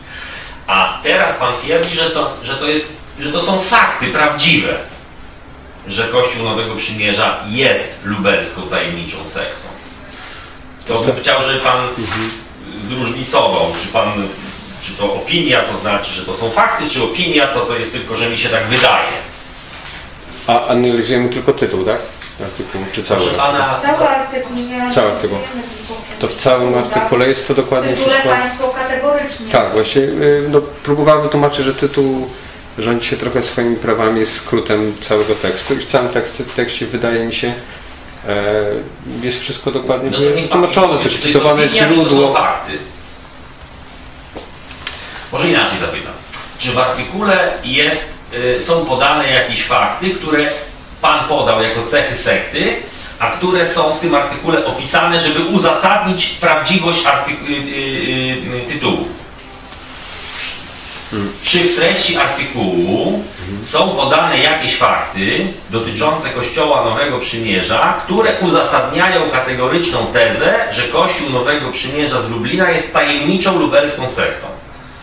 [0.67, 2.89] A teraz Pan twierdzi, że to, że to, jest,
[3.21, 4.77] że to są fakty prawdziwe,
[5.87, 9.72] że Kościół Nowego Przymierza jest lubelską tajemniczą sektą.
[10.89, 11.89] To bym chciał, żeby Pan
[12.89, 14.29] zróżnicował, czy Pan,
[14.83, 18.17] czy to opinia, to znaczy, że to są fakty, czy opinia, to to jest tylko,
[18.17, 19.13] że mi się tak wydaje.
[20.47, 21.99] A analizujemy tylko tytuł, tak?
[22.45, 23.21] Artykułu, czy cały?
[23.21, 25.39] Proszę Pana, Cały artykuł nie Cały artykuł.
[26.21, 28.29] To w całym artykule jest to dokładnie Tytule wszystko.
[28.29, 29.53] Państwo kategorycznie.
[29.53, 32.29] Tak, właśnie y, no, próbowałem wytłumaczyć, że tytuł
[32.79, 37.27] rządzi się trochę swoimi prawami, jest skrótem całego tekstu i w całym tekście, tekście wydaje
[37.27, 37.55] mi się
[39.23, 42.35] jest wszystko dokładnie No wytłumaczone, powie, też czy to jest cytowane źródło.
[45.33, 46.13] Może inaczej zapytam.
[46.59, 50.39] Czy w artykule jest, y, są podane jakieś fakty, które
[51.01, 52.77] Pan podał jako cechy sekty,
[53.19, 59.09] a które są w tym artykule opisane, żeby uzasadnić prawdziwość artyku- y, y, tytułu?
[61.43, 63.23] Czy w treści artykułu
[63.63, 71.73] są podane jakieś fakty dotyczące Kościoła Nowego Przymierza, które uzasadniają kategoryczną tezę, że Kościół Nowego
[71.73, 74.47] Przymierza z Lublina jest tajemniczą lubelską sektą?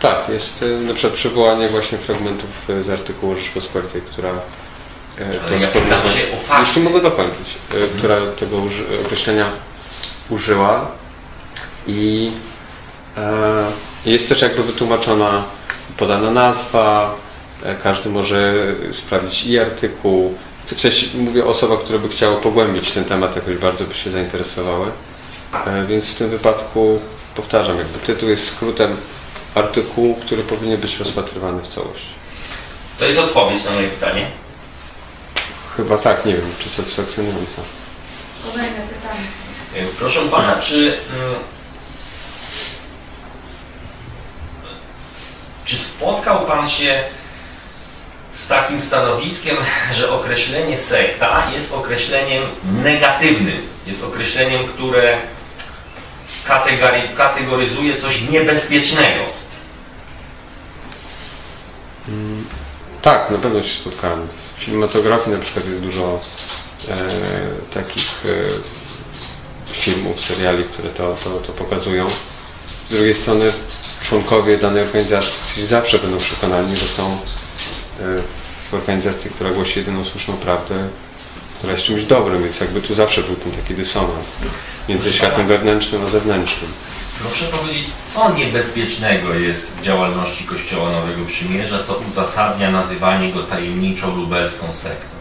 [0.01, 5.53] Tak, jest y, na przykład przywołanie właśnie fragmentów y, z artykułu Rzeczpospolitej, która Ale to
[5.53, 6.13] ja sformułowanie- pytam
[6.57, 6.59] się.
[6.59, 9.45] Jeśli mogę dokończyć, y, która tego uży, określenia
[10.29, 10.85] użyła
[11.87, 12.31] i
[13.17, 13.21] e,
[14.05, 15.43] jest też jakby wytłumaczona,
[15.97, 17.15] podana nazwa,
[17.63, 18.53] e, każdy może
[18.91, 20.37] sprawdzić i artykuł.
[20.65, 24.11] W sensie mówię o osobach, które by chciały pogłębić ten temat, jakoś bardzo by się
[24.11, 24.87] zainteresowały.
[25.65, 26.99] E, więc w tym wypadku
[27.35, 28.97] powtarzam, jakby tytuł jest skrótem
[29.55, 32.07] artykułu, który powinien być rozpatrywany w całości.
[32.99, 34.25] To jest odpowiedź na moje pytanie.
[35.77, 37.61] Chyba tak, nie wiem, czy satysfakcjonująca.
[38.51, 39.21] Kolejne pytanie.
[39.75, 40.97] E, Proszę pana, czy,
[45.69, 47.03] czy spotkał pan się
[48.33, 49.57] z takim stanowiskiem,
[49.97, 52.43] że określenie sekta jest określeniem
[52.83, 55.17] negatywnym, jest określeniem, które
[57.15, 59.23] kategoryzuje coś niebezpiecznego?
[63.01, 64.27] Tak, na pewno się spotkałem.
[64.57, 66.19] W filmatografii na przykład jest dużo
[66.87, 66.95] e,
[67.73, 72.07] takich e, filmów, seriali, które to, to, to pokazują.
[72.87, 73.51] Z drugiej strony
[74.09, 77.17] członkowie danej organizacji zawsze będą przekonani, że są e,
[78.71, 80.75] w organizacji, która głosi jedyną słuszną prawdę,
[81.57, 84.25] która jest czymś dobrym, więc jakby tu zawsze był ten taki dysonans
[84.89, 86.71] między światem wewnętrznym a zewnętrznym.
[87.19, 94.15] Proszę powiedzieć, co niebezpiecznego jest w działalności Kościoła Nowego Przymierza, co uzasadnia nazywanie go tajemniczą
[94.15, 95.19] lubelską sektą?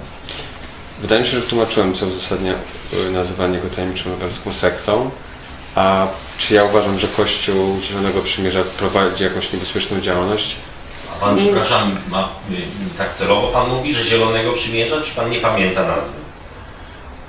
[1.00, 2.54] Wydaje mi się, że tłumaczyłem, co uzasadnia
[2.92, 5.10] y, nazywanie go tajemniczą lubelską sektą.
[5.78, 6.06] A
[6.38, 10.56] czy ja uważam, że Kościół Zielonego Przymierza prowadzi jakąś niebezpieczną działalność?
[11.12, 12.28] A pan, przepraszam, ma,
[12.98, 16.12] tak celowo pan mówi, że Zielonego Przymierza, czy pan nie pamięta nazwy?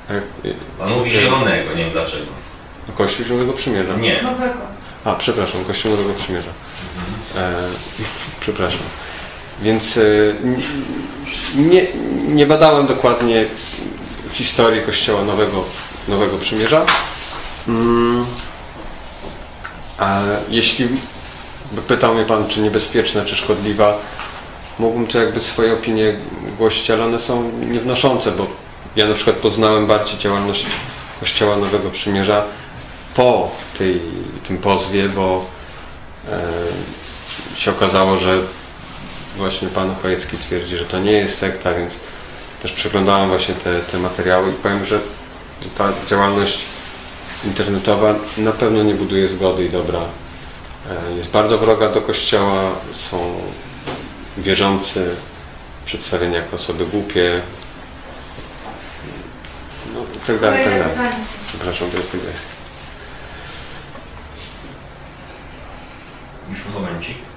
[0.10, 0.22] E,
[0.80, 1.20] Pan mówi Nie.
[1.20, 2.26] Zielonego, nie wiem dlaczego.
[2.96, 3.96] Kościół Zielonego Przymierza?
[3.96, 4.22] Nie.
[4.22, 4.60] Nowego.
[5.06, 6.52] A, przepraszam, Kościół Nowego Przymierza.
[7.36, 7.56] E,
[8.42, 8.82] przepraszam.
[9.62, 10.02] Więc e,
[11.56, 11.88] nie,
[12.28, 13.46] nie badałem dokładnie
[14.32, 15.64] historii Kościoła Nowego,
[16.08, 16.86] Nowego Przymierza.
[17.68, 18.26] Mm,
[19.98, 20.88] a jeśli
[21.88, 23.98] pytał mnie Pan, czy niebezpieczna, czy szkodliwa,
[24.80, 26.16] mógłbym to jakby swoje opinie
[26.58, 28.48] głosić, ale one są niewnoszące, bo
[28.96, 30.66] ja na przykład poznałem bardziej działalność
[31.20, 32.44] Kościoła Nowego Przymierza
[33.16, 34.02] po tej,
[34.48, 35.46] tym pozwie, bo
[36.28, 38.40] e, się okazało, że
[39.38, 42.00] właśnie pan Chojecki twierdzi, że to nie jest sekta, więc
[42.62, 45.00] też przeglądałem właśnie te, te materiały i powiem, że
[45.78, 46.60] ta działalność
[47.46, 50.00] internetowa na pewno nie buduje zgody i dobra.
[50.00, 53.42] E, jest bardzo wroga do kościoła, są
[54.38, 55.16] wierzący
[55.86, 57.42] przedstawieni jako osoby głupie,
[59.94, 61.12] no i tak dalej, tak dalej.
[61.48, 62.46] Przepraszam, to jest.
[66.50, 67.29] Już momencik.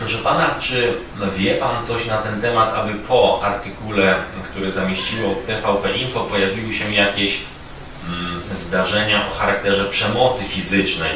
[0.00, 0.94] Proszę pana, czy
[1.36, 4.14] wie pan coś na ten temat, aby po artykule,
[4.50, 7.40] który zamieściło TVP Info, pojawiły się jakieś
[8.08, 11.12] mm, zdarzenia o charakterze przemocy fizycznej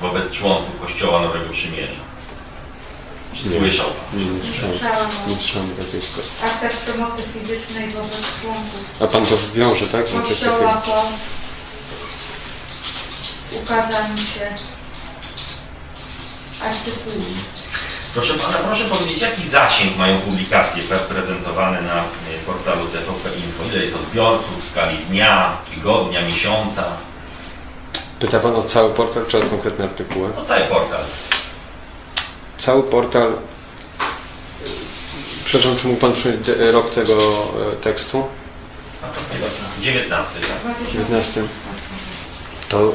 [0.00, 2.04] wobec członków Kościoła Nowego Przymierza?
[3.34, 3.58] Czy Nie.
[3.58, 4.18] słyszał pan?
[4.20, 6.32] Nie, nie słyszałem, Słyszałam nie o słyszałem takiej sytuacji.
[6.44, 10.04] aktach przemocy fizycznej wobec członków A pan to wiąże, tak?
[10.22, 10.96] Kościoła takiego.
[13.50, 14.54] po ukazaniu się
[16.60, 17.24] artykułu.
[18.14, 23.64] Proszę pana, proszę powiedzieć, jaki zasięg mają publikacje pre- prezentowane na y, portalu TVP Info?
[23.72, 26.84] Ile jest odbiorców w skali dnia, tygodnia, miesiąca?
[28.20, 30.28] Pyta pan o cały portal, czy o konkretne artykuły?
[30.36, 31.00] No cały portal.
[32.58, 33.32] Cały portal...
[35.44, 37.12] Przepraszam, czy mógł pan przyjąć rok tego
[37.72, 38.24] e, tekstu?
[39.02, 39.46] A to chyba
[39.80, 40.92] 19, tak?
[40.92, 41.42] 19.
[42.68, 42.94] To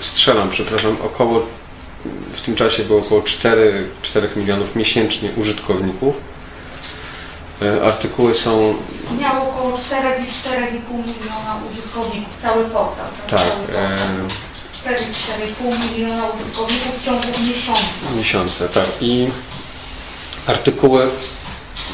[0.00, 1.46] strzelam, przepraszam, około
[2.34, 6.14] w tym czasie było około 4, 4 milionów miesięcznie użytkowników.
[7.62, 8.74] E, Artykuły są
[9.20, 13.06] Miał około 4,4,5 miliona użytkowników, cały portal.
[13.30, 13.84] tak, Cały portal.
[13.84, 18.16] e, 4,4,5 miliona użytkowników w ciągu miesiąca.
[18.16, 18.84] miesiące, tak.
[19.00, 19.28] I
[20.46, 21.08] artykuły,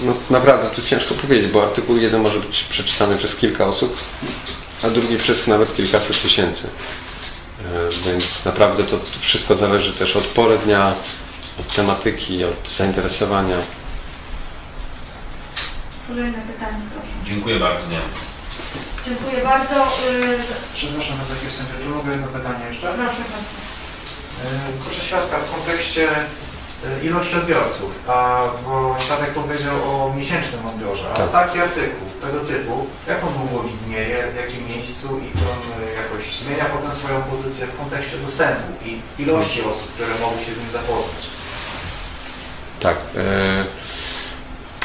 [0.01, 4.01] no naprawdę tu ciężko powiedzieć, bo artykuł jeden może być przeczytany przez kilka osób,
[4.83, 6.69] a drugi przez nawet kilkaset tysięcy.
[7.61, 10.95] E, Więc naprawdę to wszystko zależy też od pory dnia,
[11.61, 13.57] od tematyki, od zainteresowania.
[16.09, 17.09] Kolejne pytanie, proszę.
[17.25, 17.87] Dziękuję bardzo.
[17.89, 18.01] Nie.
[19.07, 19.75] Dziękuję bardzo.
[19.75, 20.39] Y,
[20.75, 22.87] Przepraszam, za chwilę sędzia, czy mogę jedno pytanie jeszcze?
[22.87, 23.55] Proszę bardzo.
[24.45, 26.09] Yy, Proszę świadka, w kontekście
[27.03, 31.33] yy, ilości odbiorców, a bo świadek powiedział o miesięcznym odbiorze, a Tak.
[31.33, 35.95] taki artykuł tego typu, jak on długo widnieje, w jakim miejscu i czy on yy,
[36.03, 40.59] jakoś zmienia potem swoją pozycję w kontekście dostępu i ilości osób, które mogą się z
[40.59, 41.25] nim zapoznać.
[42.81, 42.97] Tak.
[43.17, 43.65] E,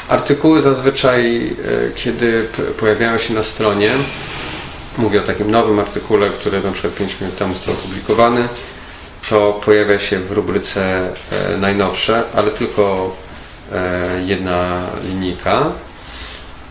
[0.08, 1.56] artykuły zazwyczaj,
[1.96, 2.48] kiedy
[2.80, 3.90] pojawiają się na stronie,
[4.98, 8.48] mówię o takim nowym artykule, który na przykład 5 minut temu został opublikowany,
[9.28, 13.16] to pojawia się w rubryce e, najnowsze, ale tylko
[13.72, 15.72] e, jedna linijka.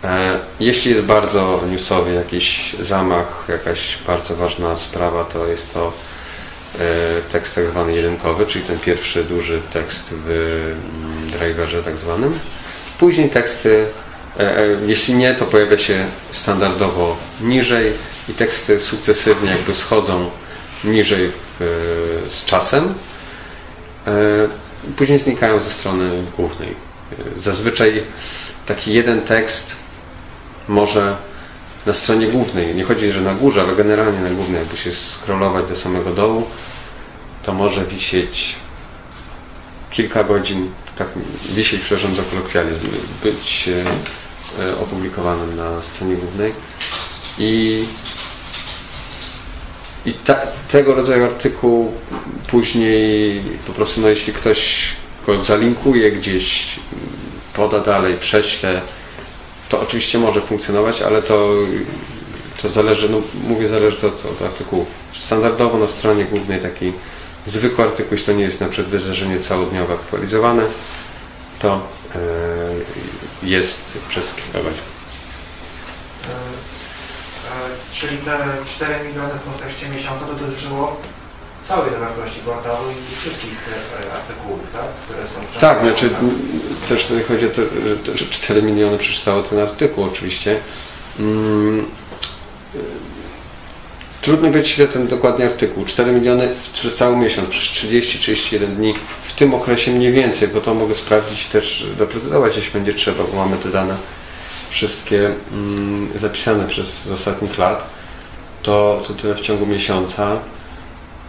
[0.04, 5.94] E, jeśli jest bardzo newsowy jakiś zamach, jakaś bardzo ważna sprawa, to jest to
[7.32, 12.40] tekst tak zwany jedynkowy, czyli ten pierwszy duży tekst w mm, driverze tak zwanym.
[13.00, 13.86] Później teksty
[14.86, 17.94] Jeśli nie, to pojawia się standardowo niżej
[18.30, 20.30] i teksty sukcesywnie jakby schodzą
[20.84, 21.58] niżej w,
[22.30, 22.94] z czasem.
[24.08, 24.12] E,
[24.96, 26.70] Później znikają ze strony głównej.
[26.70, 28.04] E, Zazwyczaj
[28.66, 29.76] taki jeden tekst
[30.68, 31.18] może
[31.86, 35.66] na stronie głównej, nie chodzi, że na górze, ale generalnie na głównej, jakby się scrollować
[35.66, 36.48] do samego dołu,
[37.44, 38.56] to może wisieć
[39.92, 41.08] kilka godzin, tak
[41.50, 42.80] wisieć, przepraszam za kolokwializm,
[43.24, 43.70] być
[44.60, 46.54] e, opublikowanym na stronie głównej
[47.40, 47.86] i,
[50.06, 50.36] i ta,
[50.68, 51.92] tego rodzaju artykuł
[52.48, 54.90] później po prostu, no jeśli ktoś
[55.26, 56.80] go zalinkuje gdzieś,
[57.54, 58.82] poda dalej, prześle,
[59.70, 61.54] to oczywiście może funkcjonować, ale to,
[62.62, 64.88] to zależy, no mówię, zależy to od, od artykułów.
[65.20, 66.94] Standardowo na stronie głównej taki
[67.46, 70.64] zwykły artykuł, jeśli to nie jest na przykład wydarzenie całodniowe aktualizowane,
[71.60, 71.82] to
[72.16, 72.20] e,
[73.44, 74.84] jest przez kilka godzin.
[77.60, 80.98] E, e, Czyli te 4 miliony w kontekście miesiąca to dotyczyło
[81.64, 83.58] całej zawartości portalu i wszystkich
[84.08, 84.86] e, artykułów, tak?
[85.06, 86.10] które są w Tak, znaczy
[86.90, 90.60] też nie chodzi o to, że- to, że 4 miliony przeczytało ten artykuł oczywiście.
[91.20, 91.80] Mm,
[92.76, 92.80] y,
[94.22, 95.86] Trudno powiedzieć, ile ten dokładnie artykuł.
[95.86, 98.94] 4 miliony przez cały miesiąc, przez 30-31 dni,
[99.24, 103.36] w tym okresie mniej więcej, bo to mogę sprawdzić też, doprecyzować, jeśli będzie trzeba, bo
[103.46, 103.96] mamy te dane
[104.70, 107.88] wszystkie mm, zapisane przez z ostatnich lat.
[108.64, 110.32] To, to tyle w ciągu miesiąca.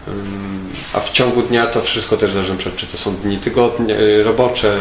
[0.07, 4.23] Ym, A w ciągu dnia to wszystko też zależy, czy to są dni tygodnie, y,
[4.23, 4.77] robocze,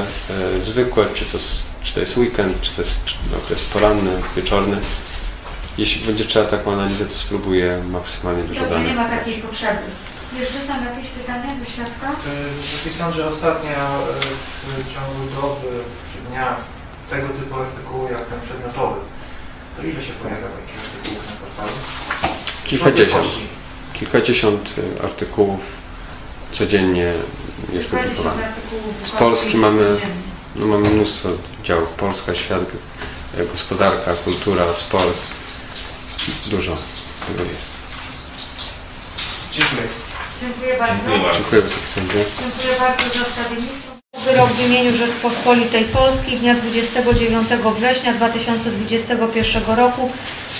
[0.60, 1.38] y, zwykłe, czy to,
[1.82, 3.00] czy to jest weekend, czy to jest
[3.44, 4.76] okres poranny, wieczorny.
[5.78, 8.96] Jeśli będzie trzeba taką analizę, to spróbuję maksymalnie dużo Dobrze, nie danych.
[8.96, 9.78] ma takiej potrzeby.
[10.40, 12.08] Jeszcze są jakieś pytania do świadka?
[12.08, 13.70] E, Zapisałem, że ostatnio
[14.78, 15.68] w ciągu doby
[16.12, 16.56] czy dnia
[17.10, 19.00] tego typu artykułu jak ten przedmiotowy,
[19.76, 21.72] to ile się pojawia takich artykułów na portalu?
[22.64, 23.26] Kilkadziesiąt.
[23.92, 25.60] Kilkadziesiąt y, artykułów
[26.52, 27.12] codziennie
[27.72, 28.34] jest artykułów
[29.04, 29.96] Z Polski mamy-.
[30.56, 31.28] No, mamy mnóstwo
[31.64, 31.88] działów.
[31.88, 32.62] Polska, świat,
[33.38, 35.18] y, gospodarka, kultura, sport.
[36.46, 36.76] Dużo
[37.26, 37.70] tego jest.
[39.52, 39.88] Dziękuję.
[40.40, 41.04] Dziękuję bardzo.
[41.34, 41.62] Dziękuję.
[42.40, 43.89] Dziękuję bardzo za stawiennictwo.
[44.24, 50.10] Wyrok w imieniu Rzeczpospolitej Polskiej dnia 29 września 2021 roku.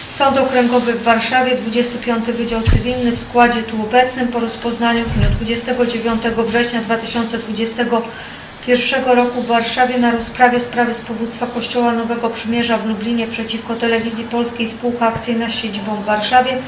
[0.09, 5.25] Sąd Okręgowy w Warszawie, 25 Wydział Cywilny w składzie tu obecnym po rozpoznaniu w dniu
[5.37, 12.87] 29 września 2021 roku w Warszawie na rozprawie sprawy z powództwa Kościoła Nowego Przymierza w
[12.87, 16.59] Lublinie przeciwko Telewizji Polskiej Spółka Akcyjna z siedzibą w Warszawie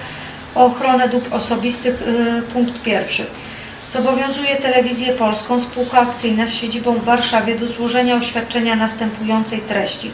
[0.54, 3.26] o ochronę dóbr osobistych y, punkt pierwszy.
[3.92, 10.10] Zobowiązuje Telewizję Polską Spółka Akcyjna z siedzibą w Warszawie do złożenia oświadczenia następującej treści.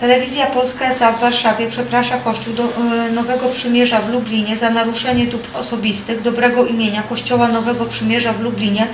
[0.00, 1.12] Telewizja Polska S.A.
[1.12, 6.66] w Warszawie przeprasza Kościół do, e, Nowego Przymierza w Lublinie za naruszenie dóbr osobistych dobrego
[6.66, 8.86] imienia Kościoła Nowego Przymierza w Lublinie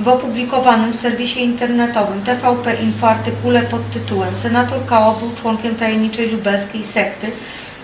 [0.00, 5.12] w opublikowanym w serwisie internetowym TVP Info artykule pod tytułem Senator K.O.
[5.12, 7.32] był członkiem tajemniczej lubelskiej sekty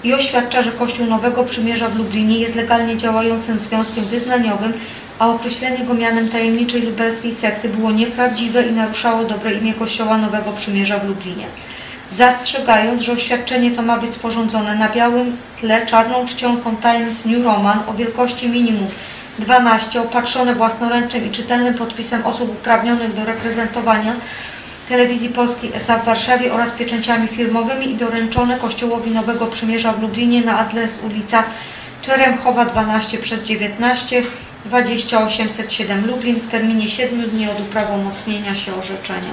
[0.04, 4.72] i oświadcza, że Kościół Nowego Przymierza w Lublinie jest legalnie działającym związkiem wyznaniowym,
[5.22, 10.52] a określenie go mianem tajemniczej lubelskiej sekty było nieprawdziwe i naruszało dobre imię Kościoła Nowego
[10.52, 11.46] Przymierza w Lublinie.
[12.10, 17.78] Zastrzegając, że oświadczenie to ma być sporządzone na białym tle czarną czcionką Times New Roman
[17.88, 18.86] o wielkości minimum
[19.38, 24.14] 12, opatrzone własnoręcznym i czytelnym podpisem osób uprawnionych do reprezentowania
[24.88, 25.98] Telewizji Polskiej S.A.
[25.98, 31.44] w Warszawie oraz pieczęciami firmowymi i doręczone Kościołowi Nowego Przymierza w Lublinie na adres ulica
[32.02, 34.22] Czeremchowa 12 przez 19
[34.64, 39.32] 20807 Lublin w terminie 7 dni od uprawomocnienia się orzeczenia.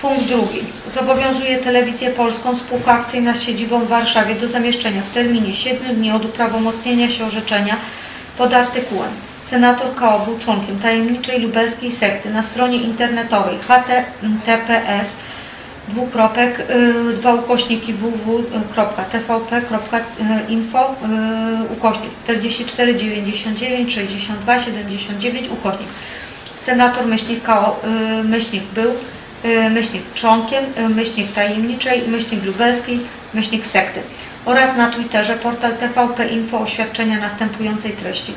[0.00, 0.60] Punkt drugi.
[0.90, 6.12] Zobowiązuje Telewizję Polską Spółka Akcyjna z siedzibą w Warszawie do zamieszczenia w terminie 7 dni
[6.12, 7.76] od uprawomocnienia się orzeczenia
[8.38, 9.10] pod artykułem
[9.46, 10.18] Senator K.O.
[10.18, 15.16] był członkiem tajemniczej lubelskiej sekty na stronie internetowej https
[15.88, 16.64] dwukropek y,
[17.14, 18.54] dwa ukośniki www.tvp.info
[20.90, 25.88] y, ukośnik 44 99 62 79 ukośnik.
[26.56, 28.90] Senator myślnik y, myślnik był
[29.44, 33.00] y, myślnik członkiem y, myślnik tajemniczej myślnik lubelskiej
[33.34, 34.00] myślnik sekty.
[34.44, 38.32] Oraz na Twitterze portal TVP Info oświadczenia następującej treści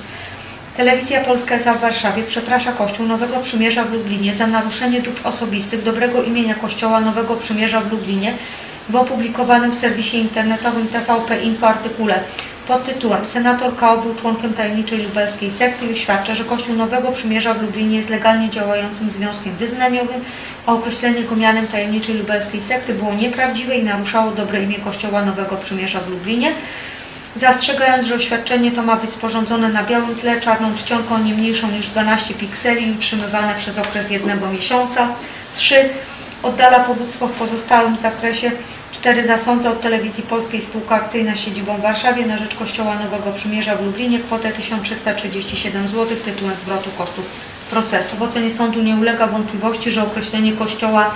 [0.80, 1.74] Telewizja Polska S.A.
[1.74, 7.02] w Warszawie przeprasza Kościół Nowego Przymierza w Lublinie za naruszenie dóbr osobistych dobrego imienia Kościoła
[7.02, 8.34] Nowego Przymierza w Lublinie
[8.90, 12.20] w opublikowanym w serwisie internetowym TVP Info artykule
[12.68, 13.98] pod tytułem Senator K.
[13.98, 18.50] był członkiem tajemniczej lubelskiej sekty i oświadcza, że Kościół Nowego Przymierza w Lublinie jest legalnie
[18.50, 20.22] działającym związkiem wyznaniowym,
[20.66, 25.56] a określenie go mianem tajemniczej lubelskiej sekty było nieprawdziwe i naruszało dobre imię Kościoła Nowego
[25.56, 26.52] Przymierza w Lublinie.
[27.36, 31.88] Zastrzegając, że oświadczenie to ma być sporządzone na białym tle czarną czcionką nie mniejszą niż
[31.88, 35.08] 12 pikseli i utrzymywane przez okres jednego miesiąca.
[35.56, 35.90] 3.
[36.44, 38.52] Oddala powództwo w pozostałym zakresie.
[38.92, 39.28] 4.
[39.28, 43.86] Zasądza od Telewizji Polskiej Spółka Akcyjna siedzibą w Warszawie na rzecz Kościoła Nowego Przymierza w
[43.86, 47.26] Lublinie kwotę 1337 zł tytułem zwrotu kosztów
[47.70, 48.16] procesu.
[48.16, 51.12] W ocenie sądu nie ulega wątpliwości, że określenie Kościoła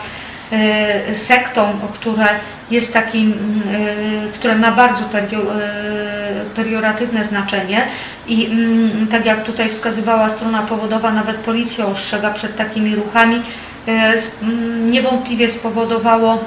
[1.13, 2.25] sektą, które
[2.71, 3.33] jest takim,
[4.45, 5.09] e, ma bardzo e,
[6.55, 7.87] perioratywne znaczenie
[8.27, 13.41] i mm, tak jak tutaj wskazywała strona powodowa, nawet policja ostrzega przed takimi ruchami,
[13.87, 16.39] e, mm, niewątpliwie spowodowało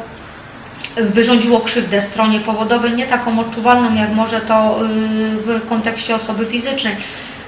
[0.96, 4.86] wyrządziło krzywdę stronie powodowej, nie taką odczuwalną, jak może to y,
[5.36, 6.96] w kontekście osoby fizycznej.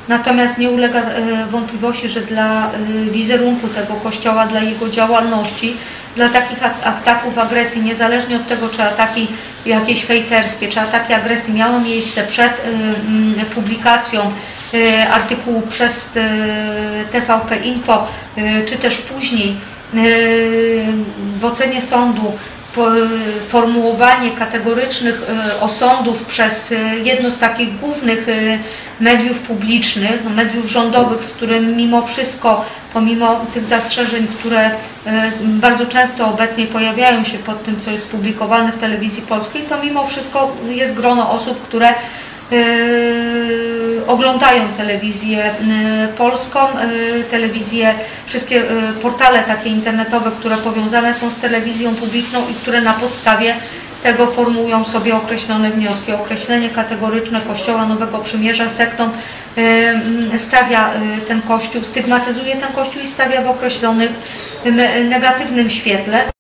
[0.09, 1.05] Natomiast nie ulega y,
[1.51, 2.71] wątpliwości, że dla
[3.07, 5.77] y, wizerunku tego kościoła, dla jego działalności,
[6.17, 9.27] dla takich at- ataków agresji, niezależnie od tego, czy ataki
[9.67, 14.31] jakieś hejterskie, czy ataki agresji miały miejsce przed mm, publikacją
[15.13, 16.11] artykułu przez
[17.13, 18.07] TVP Info,
[18.67, 19.57] czy też później
[21.41, 22.33] w ocenie sądu
[23.49, 28.27] formułowanie kategorycznych e, osądów przez e, jedno z takich głównych
[29.01, 34.71] mediów publicznych, mediów rządowych, z którym mimo wszystko, pomimo tych zastrzeżeń, które
[35.41, 40.07] bardzo często obecnie pojawiają się pod tym, co jest publikowane w telewizji polskiej, to mimo
[40.07, 41.95] wszystko jest grono osób, które
[44.09, 45.53] oglądają telewizję e,
[46.09, 46.89] polską, e,
[47.31, 47.95] telewizję,
[48.27, 48.63] wszystkie
[49.03, 53.55] portale takie internetowe, które powiązane są z telewizją publiczną i które na podstawie
[54.03, 56.13] tego formułują sobie określone wnioski.
[56.13, 59.11] Określenie kategoryczne Kościoła Nowego Przymierza sektą e,
[59.57, 60.91] m, stawia
[61.29, 64.11] ten Kościół, stygmatyzuje ten Kościół i stawia w określonych
[64.65, 66.38] m, negatywnym świetle.